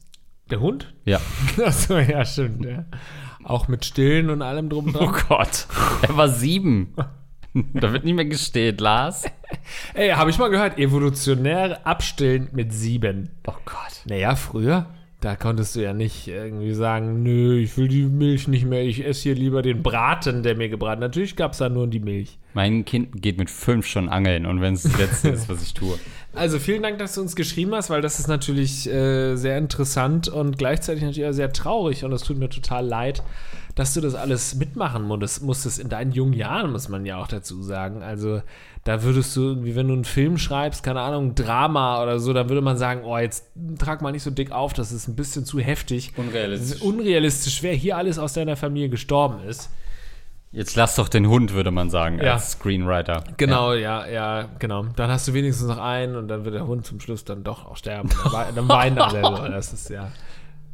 [0.49, 0.93] Der Hund?
[1.05, 1.19] Ja.
[1.65, 2.65] Achso, ja, stimmt.
[2.65, 2.85] Ja.
[3.43, 5.09] Auch mit Stillen und allem drum dran.
[5.09, 5.67] Oh Gott.
[6.01, 6.93] Er war sieben.
[7.73, 9.25] da wird nicht mehr gestillt, Lars.
[9.93, 13.29] Ey, habe ich mal gehört, evolutionär abstillen mit sieben.
[13.47, 14.01] Oh Gott.
[14.05, 14.87] Naja, früher
[15.21, 19.05] da konntest du ja nicht irgendwie sagen, nö, ich will die Milch nicht mehr, ich
[19.05, 22.37] esse hier lieber den Braten, der mir gebraten Natürlich gab es da nur die Milch.
[22.53, 25.73] Mein Kind geht mit fünf schon angeln und wenn es das Letzte ist, was ich
[25.73, 25.97] tue.
[26.33, 30.27] Also vielen Dank, dass du uns geschrieben hast, weil das ist natürlich äh, sehr interessant
[30.27, 33.23] und gleichzeitig natürlich auch sehr traurig und es tut mir total leid,
[33.75, 37.27] dass du das alles mitmachen musstest, musstest in deinen jungen Jahren, muss man ja auch
[37.27, 38.01] dazu sagen.
[38.01, 38.41] Also
[38.85, 42.47] da würdest du irgendwie, wenn du einen Film schreibst, keine Ahnung, Drama oder so, dann
[42.47, 43.45] würde man sagen, oh, jetzt
[43.77, 46.13] trag mal nicht so dick auf, das ist ein bisschen zu heftig.
[46.15, 46.81] Unrealistisch.
[46.81, 49.69] unrealistisch, wer hier alles aus deiner Familie gestorben ist.
[50.55, 52.33] Jetzt lass doch den Hund, würde man sagen, ja.
[52.33, 53.25] als Screenwriter.
[53.35, 54.05] Genau, ja.
[54.05, 54.85] ja, ja, genau.
[54.95, 57.65] Dann hast du wenigstens noch einen und dann wird der Hund zum Schluss dann doch
[57.65, 58.09] auch sterben.
[58.55, 59.49] dann weinen alle.
[59.51, 60.13] Das ist ja.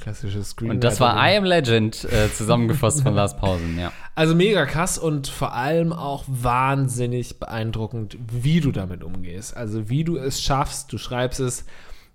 [0.02, 0.72] Klassisches Screen.
[0.72, 3.92] Und das war I Am Legend äh, zusammengefasst von Lars Pausen, ja.
[4.16, 9.56] Also mega krass und vor allem auch wahnsinnig beeindruckend, wie du damit umgehst.
[9.56, 11.66] Also wie du es schaffst, du schreibst es,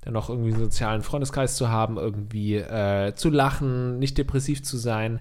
[0.03, 4.77] dann noch irgendwie einen sozialen Freundeskreis zu haben, irgendwie äh, zu lachen, nicht depressiv zu
[4.77, 5.21] sein.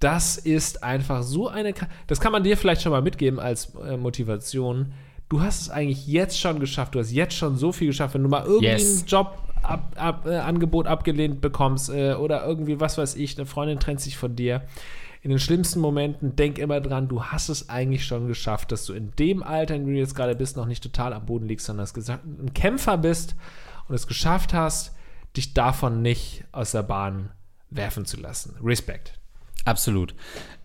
[0.00, 1.74] Das ist einfach so eine.
[2.06, 4.92] Das kann man dir vielleicht schon mal mitgeben als äh, Motivation.
[5.34, 6.94] Du hast es eigentlich jetzt schon geschafft.
[6.94, 8.14] Du hast jetzt schon so viel geschafft.
[8.14, 9.00] Wenn du mal irgendwie yes.
[9.00, 13.44] einen Job ab, ab, äh, Angebot abgelehnt bekommst äh, oder irgendwie, was weiß ich, eine
[13.44, 14.62] Freundin trennt sich von dir.
[15.22, 18.92] In den schlimmsten Momenten denk immer dran, du hast es eigentlich schon geschafft, dass du
[18.92, 21.66] in dem Alter, in dem du jetzt gerade bist, noch nicht total am Boden liegst,
[21.66, 21.88] sondern
[22.24, 23.34] ein Kämpfer bist
[23.88, 24.94] und es geschafft hast,
[25.36, 27.30] dich davon nicht aus der Bahn
[27.70, 28.54] werfen zu lassen.
[28.62, 29.18] Respekt.
[29.64, 30.14] Absolut.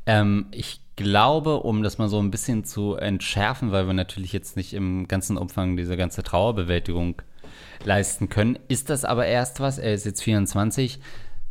[0.10, 4.58] Ähm, ich glaube, um das mal so ein bisschen zu entschärfen, weil wir natürlich jetzt
[4.58, 7.22] nicht im ganzen Umfang diese ganze Trauerbewältigung
[7.84, 8.58] leisten können.
[8.68, 11.00] Ist das aber erst was, er ist jetzt 24,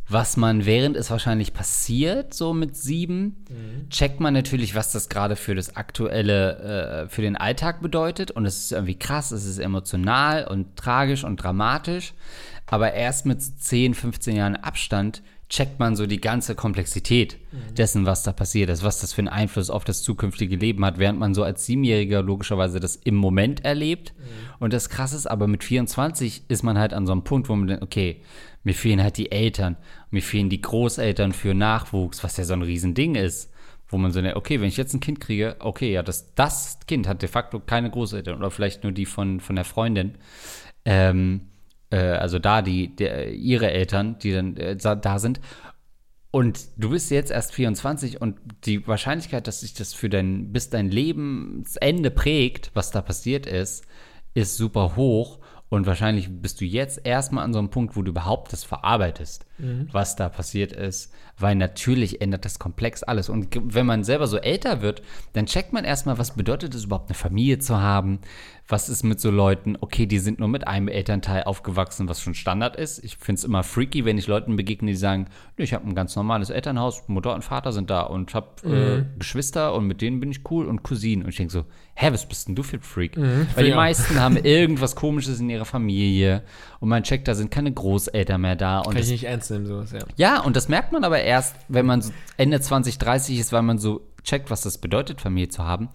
[0.09, 3.89] was man während es wahrscheinlich passiert, so mit sieben, mhm.
[3.89, 8.29] checkt man natürlich, was das gerade für das aktuelle, äh, für den Alltag bedeutet.
[8.31, 12.13] Und es ist irgendwie krass, es ist emotional und tragisch und dramatisch.
[12.65, 17.75] Aber erst mit 10, 15 Jahren Abstand checkt man so die ganze Komplexität mhm.
[17.75, 20.99] dessen, was da passiert ist, was das für einen Einfluss auf das zukünftige Leben hat,
[20.99, 24.13] während man so als Siebenjähriger logischerweise das im Moment erlebt.
[24.17, 24.23] Mhm.
[24.59, 27.55] Und das Krasse ist aber, mit 24 ist man halt an so einem Punkt, wo
[27.55, 28.21] man denkt, okay,
[28.63, 29.77] mir fehlen halt die Eltern,
[30.11, 33.51] mir fehlen die Großeltern für Nachwuchs, was ja so ein Riesending ist.
[33.91, 36.77] Wo man so, denkt, okay, wenn ich jetzt ein Kind kriege, okay, ja, das, das
[36.85, 40.13] Kind hat de facto keine Großeltern oder vielleicht nur die von, von der Freundin.
[40.85, 41.48] Ähm,
[41.89, 45.39] äh, also da die, der, ihre Eltern, die dann äh, da sind.
[46.31, 50.69] Und du bist jetzt erst 24 und die Wahrscheinlichkeit, dass sich das für dein, bis
[50.69, 53.85] dein Lebensende prägt, was da passiert ist,
[54.35, 55.39] ist super hoch.
[55.69, 59.45] Und wahrscheinlich bist du jetzt erstmal an so einem Punkt, wo du überhaupt das verarbeitest,
[59.57, 59.87] mhm.
[59.91, 61.11] was da passiert ist.
[61.39, 63.29] Weil natürlich ändert das komplex alles.
[63.29, 65.01] Und wenn man selber so älter wird,
[65.33, 68.19] dann checkt man erstmal, was bedeutet es überhaupt, eine Familie zu haben?
[68.67, 72.35] Was ist mit so Leuten, okay, die sind nur mit einem Elternteil aufgewachsen, was schon
[72.35, 73.03] Standard ist.
[73.03, 75.25] Ich finde es immer freaky, wenn ich Leuten begegne, die sagen,
[75.57, 79.17] "Nö, ich habe ein ganz normales Elternhaus, Mutter und Vater sind da und habe äh,
[79.17, 81.23] Geschwister und mit denen bin ich cool und Cousinen.
[81.23, 81.65] Und ich denke so,
[81.95, 83.17] hä, was bist denn du für ein Freak?
[83.17, 83.75] Weil die Ja.
[83.75, 86.43] meisten haben irgendwas Komisches in ihrer Familie
[86.79, 88.83] und man checkt, da sind keine Großeltern mehr da.
[88.85, 89.99] Kann ich nicht ernst nehmen, sowas, ja.
[90.15, 93.61] ja, und das merkt man aber erst, wenn man so Ende 20, 30 ist, weil
[93.61, 95.89] man so checkt, was das bedeutet, Familie zu haben.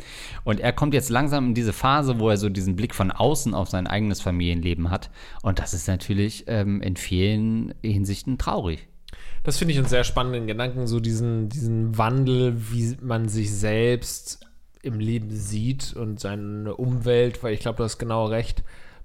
[0.44, 3.52] Und er kommt jetzt langsam in diese Phase, wo er so diesen Blick von außen
[3.52, 5.10] auf sein eigenes Familienleben hat.
[5.42, 8.86] Und das ist natürlich ähm, in vielen Hinsichten traurig.
[9.42, 14.40] Das finde ich einen sehr spannenden Gedanken, so diesen, diesen Wandel, wie man sich selbst
[14.82, 18.62] im Leben sieht und seine Umwelt, weil ich glaube, du hast genau recht.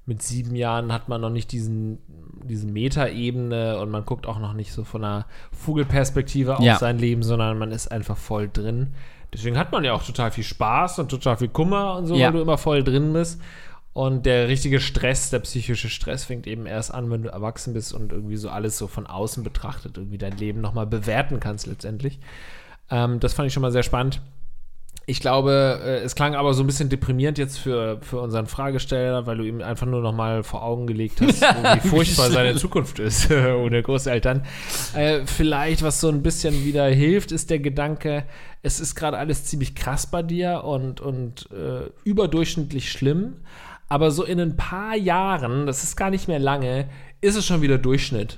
[0.10, 2.00] Mit sieben Jahren hat man noch nicht diesen,
[2.44, 6.80] diese Metaebene und man guckt auch noch nicht so von einer Vogelperspektive auf Ja.
[6.80, 8.94] sein Leben, sondern man ist einfach voll drin.
[9.32, 12.26] Deswegen hat man ja auch total viel Spaß und total viel Kummer und so, Ja.
[12.28, 13.40] weil du immer voll drin bist.
[13.94, 17.94] Und der richtige Stress, der psychische Stress fängt eben erst an, wenn du erwachsen bist
[17.94, 22.20] und irgendwie so alles so von außen betrachtet, irgendwie dein Leben nochmal bewerten kannst letztendlich.
[22.90, 24.22] Ähm, das fand ich schon mal sehr spannend.
[25.10, 29.26] Ich glaube, äh, es klang aber so ein bisschen deprimierend jetzt für, für unseren Fragesteller,
[29.26, 31.42] weil du ihm einfach nur noch mal vor Augen gelegt hast,
[31.84, 34.46] wie furchtbar seine Zukunft ist ohne Großeltern.
[34.94, 38.24] Äh, vielleicht, was so ein bisschen wieder hilft, ist der Gedanke,
[38.62, 43.38] es ist gerade alles ziemlich krass bei dir und, und äh, überdurchschnittlich schlimm,
[43.88, 46.88] aber so in ein paar Jahren, das ist gar nicht mehr lange,
[47.20, 48.38] ist es schon wieder Durchschnitt.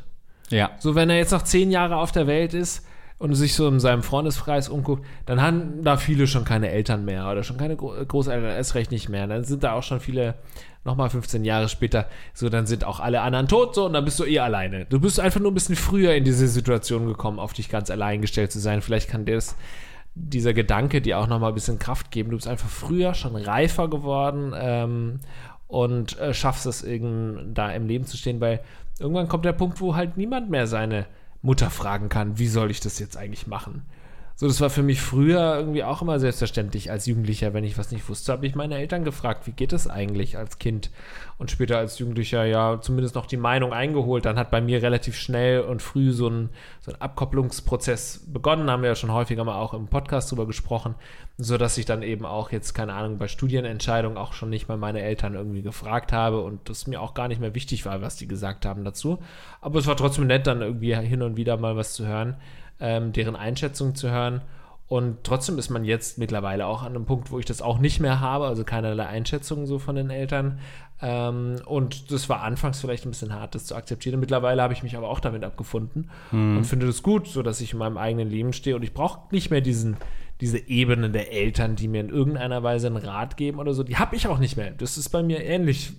[0.49, 0.71] Ja.
[0.79, 2.85] So, wenn er jetzt noch zehn Jahre auf der Welt ist
[3.21, 7.29] und sich so in seinem Freundeskreis umguckt, dann haben da viele schon keine Eltern mehr
[7.29, 9.27] oder schon keine Gro Großeltern, erst recht nicht mehr.
[9.27, 10.33] Dann sind da auch schon viele,
[10.83, 14.19] nochmal 15 Jahre später, so, dann sind auch alle anderen tot, so, und dann bist
[14.19, 14.85] du eh alleine.
[14.85, 18.21] Du bist einfach nur ein bisschen früher in diese Situation gekommen, auf dich ganz allein
[18.21, 18.81] gestellt zu sein.
[18.81, 19.55] Vielleicht kann das,
[20.15, 22.31] dieser Gedanke dir auch nochmal ein bisschen Kraft geben.
[22.31, 25.19] Du bist einfach früher schon reifer geworden ähm,
[25.67, 28.61] und äh, schaffst es, irgend, da im Leben zu stehen, weil
[28.99, 31.05] irgendwann kommt der Punkt, wo halt niemand mehr seine
[31.41, 33.83] Mutter fragen kann, wie soll ich das jetzt eigentlich machen?
[34.41, 37.53] So, das war für mich früher irgendwie auch immer selbstverständlich als Jugendlicher.
[37.53, 40.57] Wenn ich was nicht wusste, habe ich meine Eltern gefragt, wie geht es eigentlich als
[40.57, 40.89] Kind?
[41.37, 44.25] Und später als Jugendlicher ja zumindest noch die Meinung eingeholt.
[44.25, 48.71] Dann hat bei mir relativ schnell und früh so ein, so ein Abkopplungsprozess begonnen.
[48.71, 50.95] Haben wir ja schon häufiger mal auch im Podcast drüber gesprochen,
[51.37, 55.03] sodass ich dann eben auch jetzt, keine Ahnung, bei Studienentscheidungen auch schon nicht mal meine
[55.03, 58.27] Eltern irgendwie gefragt habe und das mir auch gar nicht mehr wichtig war, was die
[58.27, 59.19] gesagt haben dazu.
[59.61, 62.37] Aber es war trotzdem nett, dann irgendwie hin und wieder mal was zu hören
[62.81, 64.41] ähm, deren Einschätzung zu hören.
[64.87, 68.01] Und trotzdem ist man jetzt mittlerweile auch an einem Punkt, wo ich das auch nicht
[68.01, 70.59] mehr habe, also keinerlei Einschätzungen so von den Eltern.
[71.01, 74.19] Ähm, und das war anfangs vielleicht ein bisschen hart, das zu akzeptieren.
[74.19, 76.09] Mittlerweile habe ich mich aber auch damit abgefunden
[76.57, 79.33] und finde das gut, so dass ich in meinem eigenen Leben stehe und ich brauche
[79.33, 79.95] nicht mehr diesen,
[80.41, 83.83] diese Ebene der Eltern, die mir in irgendeiner Weise einen Rat geben oder so.
[83.83, 84.71] Die habe ich auch nicht mehr.
[84.71, 85.93] Das ist bei mir ähnlich,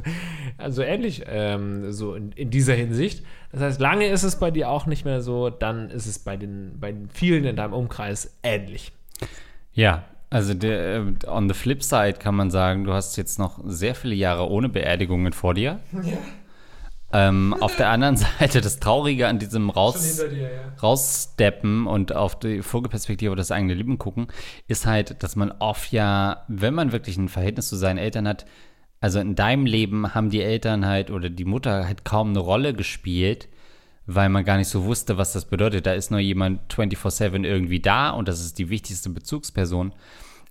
[0.58, 3.24] also ähnlich ähm, so in, in dieser Hinsicht.
[3.52, 6.36] Das heißt, lange ist es bei dir auch nicht mehr so, dann ist es bei
[6.36, 8.92] den, bei den vielen in deinem Umkreis ähnlich.
[9.72, 13.58] Ja, also der, äh, on the flip side kann man sagen, du hast jetzt noch
[13.64, 15.80] sehr viele Jahre ohne Beerdigungen vor dir.
[17.12, 20.48] Ähm, auf der anderen Seite, das Traurige an diesem Raus, dir, ja.
[20.80, 24.28] raussteppen und auf die Vogelperspektive oder das eigene Leben gucken,
[24.68, 28.46] ist halt, dass man oft ja, wenn man wirklich ein Verhältnis zu seinen Eltern hat,
[29.00, 32.74] also in deinem Leben haben die Eltern halt oder die Mutter halt kaum eine Rolle
[32.74, 33.48] gespielt,
[34.06, 35.86] weil man gar nicht so wusste, was das bedeutet.
[35.86, 39.94] Da ist nur jemand 24-7 irgendwie da und das ist die wichtigste Bezugsperson.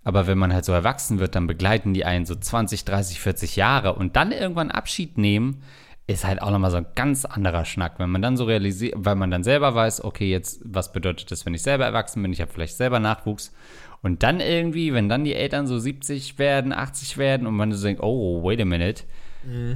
[0.03, 3.55] Aber wenn man halt so erwachsen wird, dann begleiten die einen so 20, 30, 40
[3.55, 5.61] Jahre und dann irgendwann Abschied nehmen,
[6.09, 7.99] ist halt auch nochmal so ein ganz anderer Schnack.
[7.99, 11.45] Wenn man dann so realisiert, weil man dann selber weiß, okay, jetzt, was bedeutet das,
[11.45, 12.33] wenn ich selber erwachsen bin?
[12.33, 13.53] Ich habe vielleicht selber Nachwuchs.
[14.01, 17.85] Und dann irgendwie, wenn dann die Eltern so 70 werden, 80 werden und man so
[17.85, 19.03] denkt, oh, wait a minute,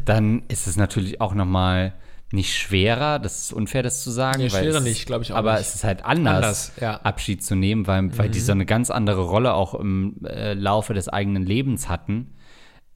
[0.05, 1.93] dann ist es natürlich auch nochmal
[2.31, 4.39] nicht schwerer, das ist unfair, das zu sagen.
[4.39, 5.61] Nee, schwerer es, nicht, glaub ich auch Aber nicht.
[5.61, 6.93] es ist halt anders, Anders, ja.
[6.93, 7.05] Mhm.
[7.05, 10.93] Abschied zu nehmen, weil, weil die so eine ganz andere Rolle auch im äh, Laufe
[10.93, 12.33] des eigenen Lebens hatten.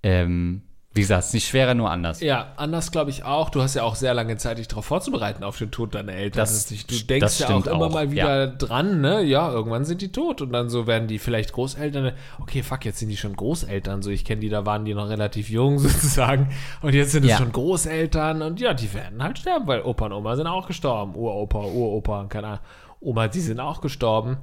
[0.01, 0.63] Ähm,
[0.97, 2.19] wie gesagt, es ist nicht schwerer, nur anders.
[2.19, 3.49] Ja, anders glaube ich auch.
[3.49, 6.41] Du hast ja auch sehr lange Zeit, dich darauf vorzubereiten, auf den Tod deiner Eltern.
[6.41, 9.21] Das- du das denkst ja auch immer auch, mal wieder dran, ne?
[9.23, 10.41] Ja, irgendwann sind die tot.
[10.41, 12.11] Und dann so werden die vielleicht Großeltern.
[12.41, 14.01] Okay, fuck, jetzt sind die schon Großeltern.
[14.01, 16.49] So, ich kenne die, da waren die noch relativ jung sozusagen.
[16.81, 17.37] Und jetzt sind es Ja.
[17.37, 18.41] schon Großeltern.
[18.41, 21.15] Und ja, die werden halt sterben, weil Opa und Oma sind auch gestorben.
[21.15, 22.59] Uropa, Uropa, keine Ahnung.
[22.99, 24.37] Oma, die sind auch gestorben.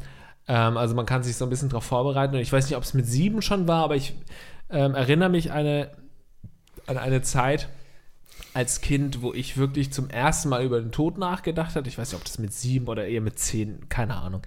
[0.47, 2.35] Ähm, also man kann sich so ein bisschen darauf vorbereiten.
[2.35, 4.15] Und ich weiß nicht, ob es mit sieben schon war, aber ich
[4.71, 5.91] ähm, erinnere mich eine,
[6.87, 7.69] an eine Zeit
[8.53, 11.89] als Kind, wo ich wirklich zum ersten Mal über den Tod nachgedacht habe.
[11.89, 14.43] Ich weiß nicht, ob das mit sieben oder eher mit zehn, keine Ahnung,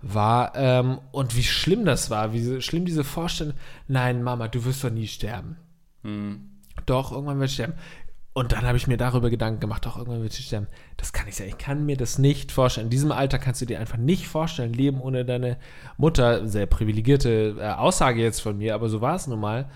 [0.00, 0.52] war.
[0.56, 3.54] Ähm, und wie schlimm das war, wie schlimm diese Vorstellung.
[3.86, 5.56] Nein, Mama, du wirst doch nie sterben.
[6.86, 7.74] Doch, irgendwann wird sie sterben.
[8.34, 10.66] Und dann habe ich mir darüber Gedanken gemacht, doch, irgendwann wird sie sterben.
[10.96, 12.86] Das kann ich ja, ich kann mir das nicht vorstellen.
[12.86, 15.58] In diesem Alter kannst du dir einfach nicht vorstellen, Leben ohne deine
[15.98, 16.48] Mutter.
[16.48, 19.68] Sehr privilegierte äh, Aussage jetzt von mir, aber so war es nun mal.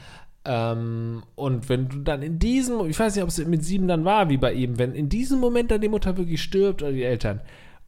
[0.46, 4.04] Ähm, und wenn du dann in diesem, ich weiß nicht, ob es mit sieben dann
[4.04, 7.02] war, wie bei ihm, wenn in diesem Moment dann die Mutter wirklich stirbt oder die
[7.02, 7.40] Eltern,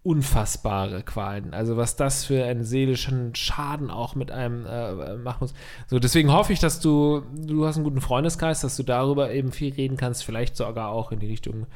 [0.02, 1.54] unfassbare Qualen.
[1.54, 5.54] Also was das für einen seelischen Schaden auch mit einem äh, machen muss.
[5.86, 9.52] So, deswegen hoffe ich, dass du, du hast einen guten Freundeskreis, dass du darüber eben
[9.52, 11.66] viel reden kannst, vielleicht sogar auch in die Richtung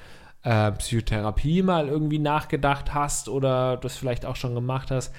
[0.42, 5.14] äh, Psychotherapie mal irgendwie nachgedacht hast oder das vielleicht auch schon gemacht hast.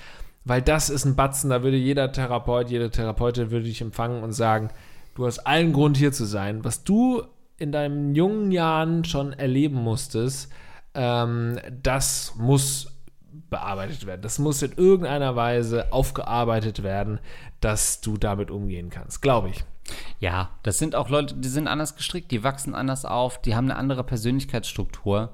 [0.45, 4.34] Weil das ist ein Batzen, da würde jeder Therapeut, jede Therapeutin würde dich empfangen und
[4.34, 4.70] sagen,
[5.16, 6.64] du hast allen Grund hier zu sein.
[6.64, 7.24] Was du
[7.57, 10.51] in deinen jungen Jahren schon erleben musstest,
[10.93, 12.93] ähm, das muss
[13.49, 14.22] bearbeitet werden.
[14.22, 17.20] Das muss in irgendeiner Weise aufgearbeitet werden,
[17.61, 19.64] dass du damit umgehen kannst, glaube ich.
[20.20, 23.70] Ja, das sind auch Leute, die sind anders gestrickt, die wachsen anders auf, die haben
[23.70, 25.34] eine andere Persönlichkeitsstruktur,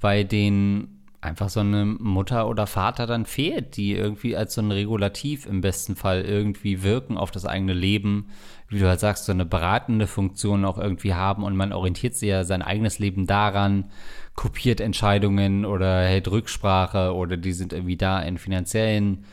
[0.00, 4.70] bei denen einfach so eine Mutter oder Vater dann fehlt, die irgendwie als so ein
[4.70, 8.28] Regulativ im besten Fall irgendwie wirken auf das eigene Leben,
[8.68, 12.28] wie du halt sagst, so eine beratende Funktion auch irgendwie haben und man orientiert sich
[12.28, 13.90] ja sein eigenes Leben daran,
[14.34, 19.24] kopiert Entscheidungen oder hält Rücksprache oder die sind irgendwie da in finanziellen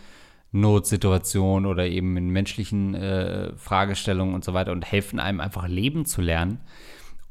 [0.52, 6.06] Notsituationen oder eben in menschlichen äh, Fragestellungen und so weiter und helfen einem einfach leben
[6.06, 6.60] zu lernen.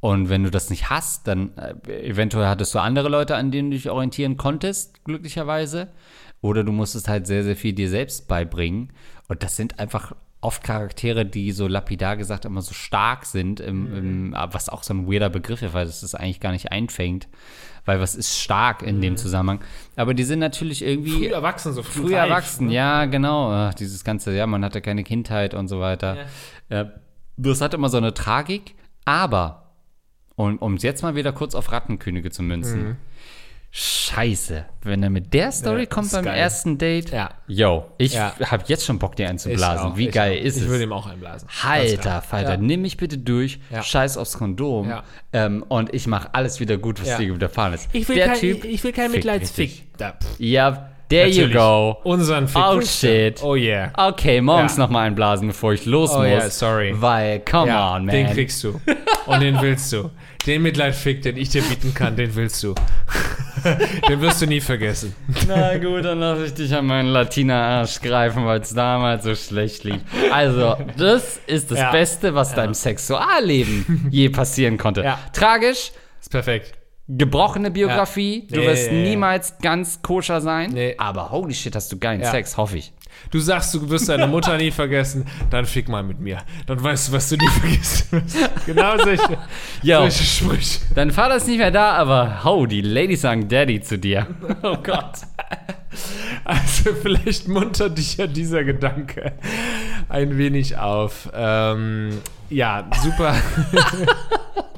[0.00, 3.70] Und wenn du das nicht hast, dann äh, eventuell hattest du andere Leute, an denen
[3.70, 5.88] du dich orientieren konntest, glücklicherweise.
[6.40, 8.92] Oder du musstest halt sehr, sehr viel dir selbst beibringen.
[9.28, 13.94] Und das sind einfach oft Charaktere, die so lapidar gesagt immer so stark sind, im,
[13.94, 17.28] im, was auch so ein weirder Begriff ist, weil das das eigentlich gar nicht einfängt.
[17.84, 19.60] Weil was ist stark in dem Zusammenhang?
[19.96, 21.26] Aber die sind natürlich irgendwie.
[21.26, 22.74] Früh erwachsen, so früh, Früh reif, erwachsen, ne?
[22.74, 23.52] ja, genau.
[23.52, 26.26] Ach, dieses ganze, ja, man hatte keine Kindheit und so weiter.
[26.70, 26.90] Ja.
[27.36, 28.74] Das hat immer so eine Tragik,
[29.04, 29.69] aber,
[30.40, 32.96] und um es jetzt mal wieder kurz auf Rattenkönige zu münzen,
[33.72, 36.36] Scheiße, wenn er mit der Story Ja, kommt beim geil.
[36.36, 37.30] ersten Date, Ja.
[37.46, 38.32] yo, ich Ja.
[38.46, 39.92] habe jetzt schon Bock, dir einzublasen.
[39.92, 40.44] auch, Wie geil auch.
[40.44, 40.64] ist ich es?
[40.64, 41.46] Ich würde ihm auch einblasen.
[41.46, 42.22] Ganz Alter, klar.
[42.22, 42.56] Falter, Ja.
[42.56, 45.04] nimm mich bitte durch, scheiß aufs Kondom Ja.
[45.32, 47.88] ähm, und ich mache alles wieder gut, was dir widerfahren ist.
[47.92, 49.84] Ich will der kein, Typ, ich will kein Mitleidsfick.
[50.38, 51.54] Ja, there you natürlich.
[51.56, 51.96] go.
[52.02, 52.60] Unseren Fick.
[52.60, 53.40] Oh, shit.
[53.40, 53.92] Oh yeah.
[53.96, 54.82] Okay, morgens Ja.
[54.82, 56.26] noch mal einblasen, bevor ich los Oh muss.
[56.26, 56.92] yeah, sorry.
[57.00, 58.08] Weil, come on, man.
[58.08, 58.80] Den kriegst du.
[59.26, 60.10] Und den willst du.
[60.46, 62.74] Den Mitleidfick, den ich dir bieten kann, den willst du.
[64.08, 65.14] den wirst du nie vergessen.
[65.46, 69.84] Na gut, dann lasse ich dich an meinen Latina-Arsch greifen, weil es damals so schlecht
[69.84, 70.00] lief.
[70.32, 71.90] Also, das ist das Ja.
[71.92, 75.02] Beste, was deinem Sexualleben je passieren konnte.
[75.02, 75.18] Ja.
[75.34, 76.72] Tragisch, Ist perfekt.
[77.06, 79.08] gebrochene Biografie, du Nee, wirst nee, nee.
[79.10, 80.94] niemals ganz koscher sein, Nee.
[80.96, 82.30] aber holy shit, hast du geilen Ja.
[82.30, 82.92] Sex, hoffe ich.
[83.30, 86.38] Du sagst, du wirst deine Mutter nie vergessen, dann fick mal mit mir.
[86.66, 88.08] Dann weißt du, was du nie vergisst.
[88.66, 89.38] genau solche,
[89.82, 89.98] Yo.
[90.00, 90.80] solche Sprüche.
[90.94, 94.26] Dein Vater ist nicht mehr da, aber ho, die Ladies sagen Daddy zu dir.
[94.62, 95.18] Oh Gott.
[96.44, 99.32] Also vielleicht muntert dich ja dieser Gedanke
[100.08, 101.28] ein wenig auf.
[101.34, 102.18] Ähm,
[102.50, 103.34] ja, super.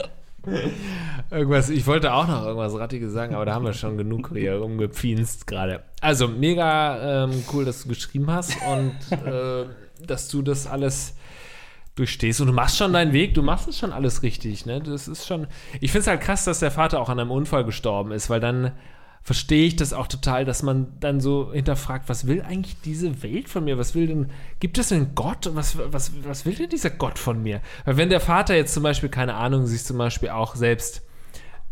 [1.30, 4.56] irgendwas, ich wollte auch noch irgendwas Rattiges sagen, aber da haben wir schon genug hier
[4.56, 5.82] rumgepfienst gerade.
[6.00, 8.94] Also mega ähm, cool, dass du geschrieben hast und
[9.26, 9.66] äh,
[10.06, 11.14] dass du das alles
[11.94, 14.80] durchstehst und du machst schon deinen Weg, du machst es schon alles richtig, ne?
[14.80, 15.46] Das ist schon.
[15.80, 18.40] Ich finde es halt krass, dass der Vater auch an einem Unfall gestorben ist, weil
[18.40, 18.72] dann
[19.22, 23.48] verstehe ich das auch total, dass man dann so hinterfragt, was will eigentlich diese Welt
[23.48, 23.78] von mir?
[23.78, 25.48] Was will denn, gibt es denn Gott?
[25.54, 27.60] Was, was, was will denn dieser Gott von mir?
[27.84, 31.02] Weil wenn der Vater jetzt zum Beispiel, keine Ahnung, sich zum Beispiel auch selbst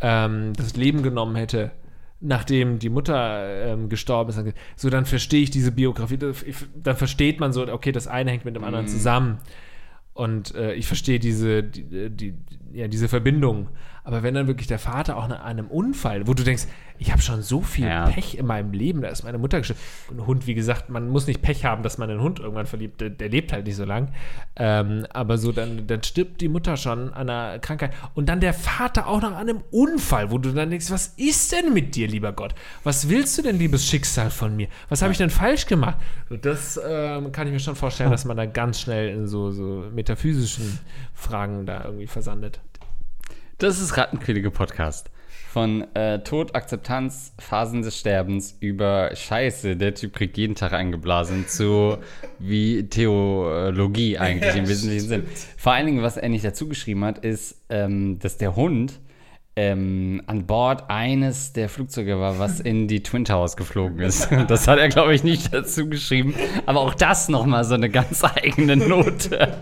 [0.00, 1.72] ähm, das Leben genommen hätte,
[2.20, 7.40] nachdem die Mutter ähm, gestorben ist, dann- so dann verstehe ich diese Biografie, dann versteht
[7.40, 9.38] man so, okay, das eine hängt mit dem anderen zusammen.
[10.12, 12.34] Und äh, ich verstehe diese, die, die,
[12.72, 13.68] ja, diese Verbindung.
[14.10, 16.66] Aber wenn dann wirklich der Vater auch nach einem Unfall, wo du denkst,
[16.98, 18.08] ich habe schon so viel Ja.
[18.08, 19.80] Pech in meinem Leben, da ist meine Mutter gestorben.
[20.08, 22.66] Und ein Hund, wie gesagt, man muss nicht Pech haben, dass man einen Hund irgendwann
[22.66, 24.08] verliebt, der, der lebt halt nicht so lang.
[24.56, 27.92] Ähm, aber so, dann, dann stirbt die Mutter schon an einer Krankheit.
[28.14, 31.52] Und dann der Vater auch noch an einem Unfall, wo du dann denkst, was ist
[31.52, 32.56] denn mit dir, lieber Gott?
[32.82, 34.66] Was willst du denn, liebes Schicksal von mir?
[34.88, 35.98] Was habe ich denn falsch gemacht?
[36.42, 39.86] Das ähm, kann ich mir schon vorstellen, dass man da ganz schnell in so, so
[39.94, 40.80] metaphysischen
[41.14, 42.60] Fragen da irgendwie versandet.
[43.60, 45.10] Das ist Rattenkönige Podcast.
[45.52, 51.46] Von äh, Tod, Akzeptanz, Phasen des Sterbens über Scheiße, der Typ kriegt jeden Tag eingeblasen,
[51.46, 51.98] zu
[52.38, 55.24] wie Theologie eigentlich im wesentlichen Sinn.
[55.58, 58.98] Vor allen Dingen, was er nicht dazu geschrieben hat, ist, ähm, dass der Hund
[59.56, 64.30] ähm, an Bord eines der Flugzeuge war, was in die Twin Towers geflogen ist.
[64.48, 66.34] Das hat er, glaube ich, nicht dazu geschrieben.
[66.64, 69.58] Aber auch das nochmal so eine ganz eigene Note.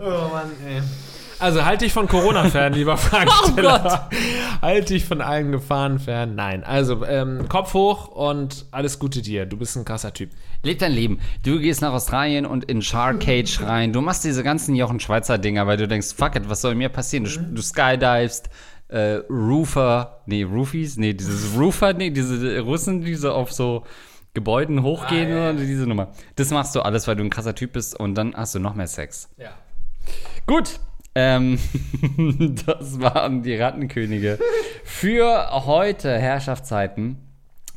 [0.00, 0.80] Oh Mann, ey.
[1.38, 3.30] Also halt dich von Corona fern, lieber Frank.
[3.46, 3.50] Oh.
[3.60, 4.00] Gott.
[4.62, 6.34] Halt dich von allen Gefahren fern.
[6.34, 9.44] Nein, also ähm, Kopf hoch und alles Gute dir.
[9.46, 10.30] Du bist ein krasser Typ.
[10.62, 11.20] Leb dein Leben.
[11.44, 13.92] Du gehst nach Australien und in Shark Cage rein.
[13.92, 16.88] Du machst diese ganzen Jochen Schweizer Dinger, weil du denkst, fuck it, was soll mir
[16.88, 17.24] passieren?
[17.24, 18.48] Du, du skydivest,
[18.88, 23.84] äh, Roofer, nee, Roofies, nee, dieses Roofer, nee, diese Russen, die so auf so
[24.32, 25.50] Gebäuden hochgehen Ah, ja, ja.
[25.50, 26.12] oder diese Nummer.
[26.36, 28.74] Das machst du alles, weil du ein krasser Typ bist und dann hast du noch
[28.74, 29.28] mehr Sex.
[29.38, 29.50] Ja.
[30.46, 30.78] Gut.
[31.18, 31.58] Ähm,
[32.66, 34.38] das waren die Rattenkönige
[34.84, 37.16] für heute Herrschaftszeiten.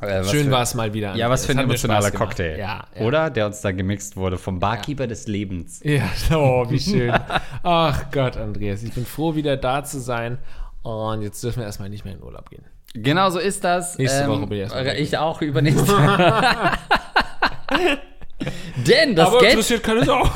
[0.02, 1.14] Äh, Schön war es mal wieder.
[1.14, 2.10] Ja, was für ein emotionaler.
[2.10, 2.58] Cocktail.
[2.58, 3.02] Ja, ja.
[3.02, 3.30] Oder?
[3.30, 5.80] Der uns da gemixt wurde vom Barkeeper des Lebens.
[5.82, 6.02] Ja,
[6.36, 7.14] oh, wie schön.
[7.62, 10.36] Ach Gott, Andreas, ich bin froh, wieder da zu sein.
[10.82, 12.64] Und jetzt dürfen wir erstmal nicht mehr in Urlaub gehen.
[12.92, 13.96] Genau so ist das.
[13.96, 14.98] Nächste Woche bin ich erstmal.
[14.98, 15.96] Ich auch übernächste
[18.86, 19.52] Denn das Geld.
[19.52, 20.28] interessiert keine Sau.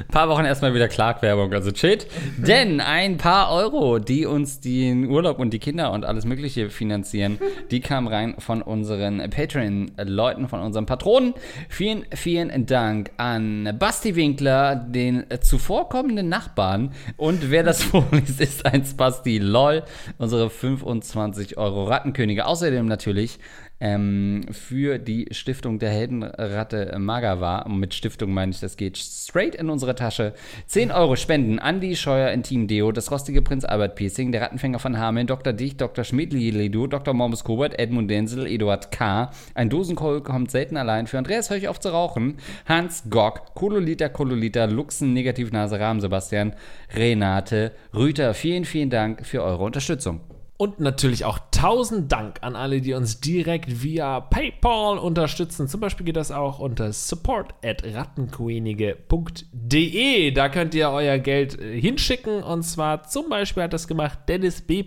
[0.00, 2.06] Ein paar Wochen erstmal wieder Clark-Werbung, also Shit.
[2.36, 7.38] Denn ein paar Euro, die uns den Urlaub und die Kinder und alles Mögliche finanzieren,
[7.70, 11.34] die kamen rein von unseren Patreon-Leuten, von unseren Patronen.
[11.68, 16.92] Vielen, vielen Dank an Basti Winkler, den zuvorkommenden Nachbarn.
[17.16, 19.82] Und wer das vorliest, ist ein Spasti LOL,
[20.18, 22.46] unsere 25 Euro Rattenkönige.
[22.46, 23.38] Außerdem natürlich
[23.82, 27.68] ähm, für die Stiftung der Heldenratte Magawa.
[27.68, 30.32] Mit Stiftung meine ich, das geht straight in unsere Tasche.
[30.66, 34.78] 10 Euro Spenden an die Scheuer Intim Deo, das rostige Prinz Albert Piercing, der Rattenfänger
[34.78, 35.52] von Hameln, Dr.
[35.52, 36.04] Dicht, Dr.
[36.04, 37.12] Schmidli Ledu, Dr.
[37.12, 41.68] Morbus Kobert, Edmund Denzel, Eduard K., ein Dosenkohl kommt selten allein, für Andreas höre ich
[41.68, 46.54] auf zu rauchen, Hans Gock, Kololiter, Kololiter, Luxen, Negativnase, Rahmen, Sebastian,
[46.94, 50.20] Renate, Rüter, vielen, vielen Dank für eure Unterstützung.
[50.62, 55.66] Und natürlich auch tausend Dank an alle, die uns direkt via PayPal unterstützen.
[55.66, 60.30] Zum Beispiel geht das auch unter support at rattenquenige.de.
[60.30, 62.44] Da könnt ihr euer Geld äh, hinschicken.
[62.44, 64.84] Und zwar zum Beispiel hat das gemacht Dennis B.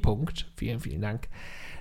[0.55, 1.27] Vielen, vielen Dank.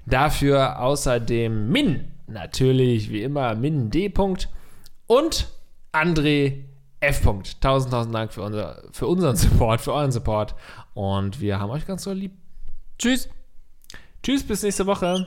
[0.07, 4.13] Dafür außerdem Min, natürlich wie immer Min D.
[5.07, 5.49] Und
[5.93, 6.65] André
[6.99, 7.23] F.
[7.61, 10.57] Tausend, tausend Dank für, unser, für unseren Support, für euren Support.
[10.95, 12.33] Und wir haben euch ganz so lieb.
[12.99, 13.29] Tschüss!
[14.25, 15.27] Tschüss, bis nächste Woche.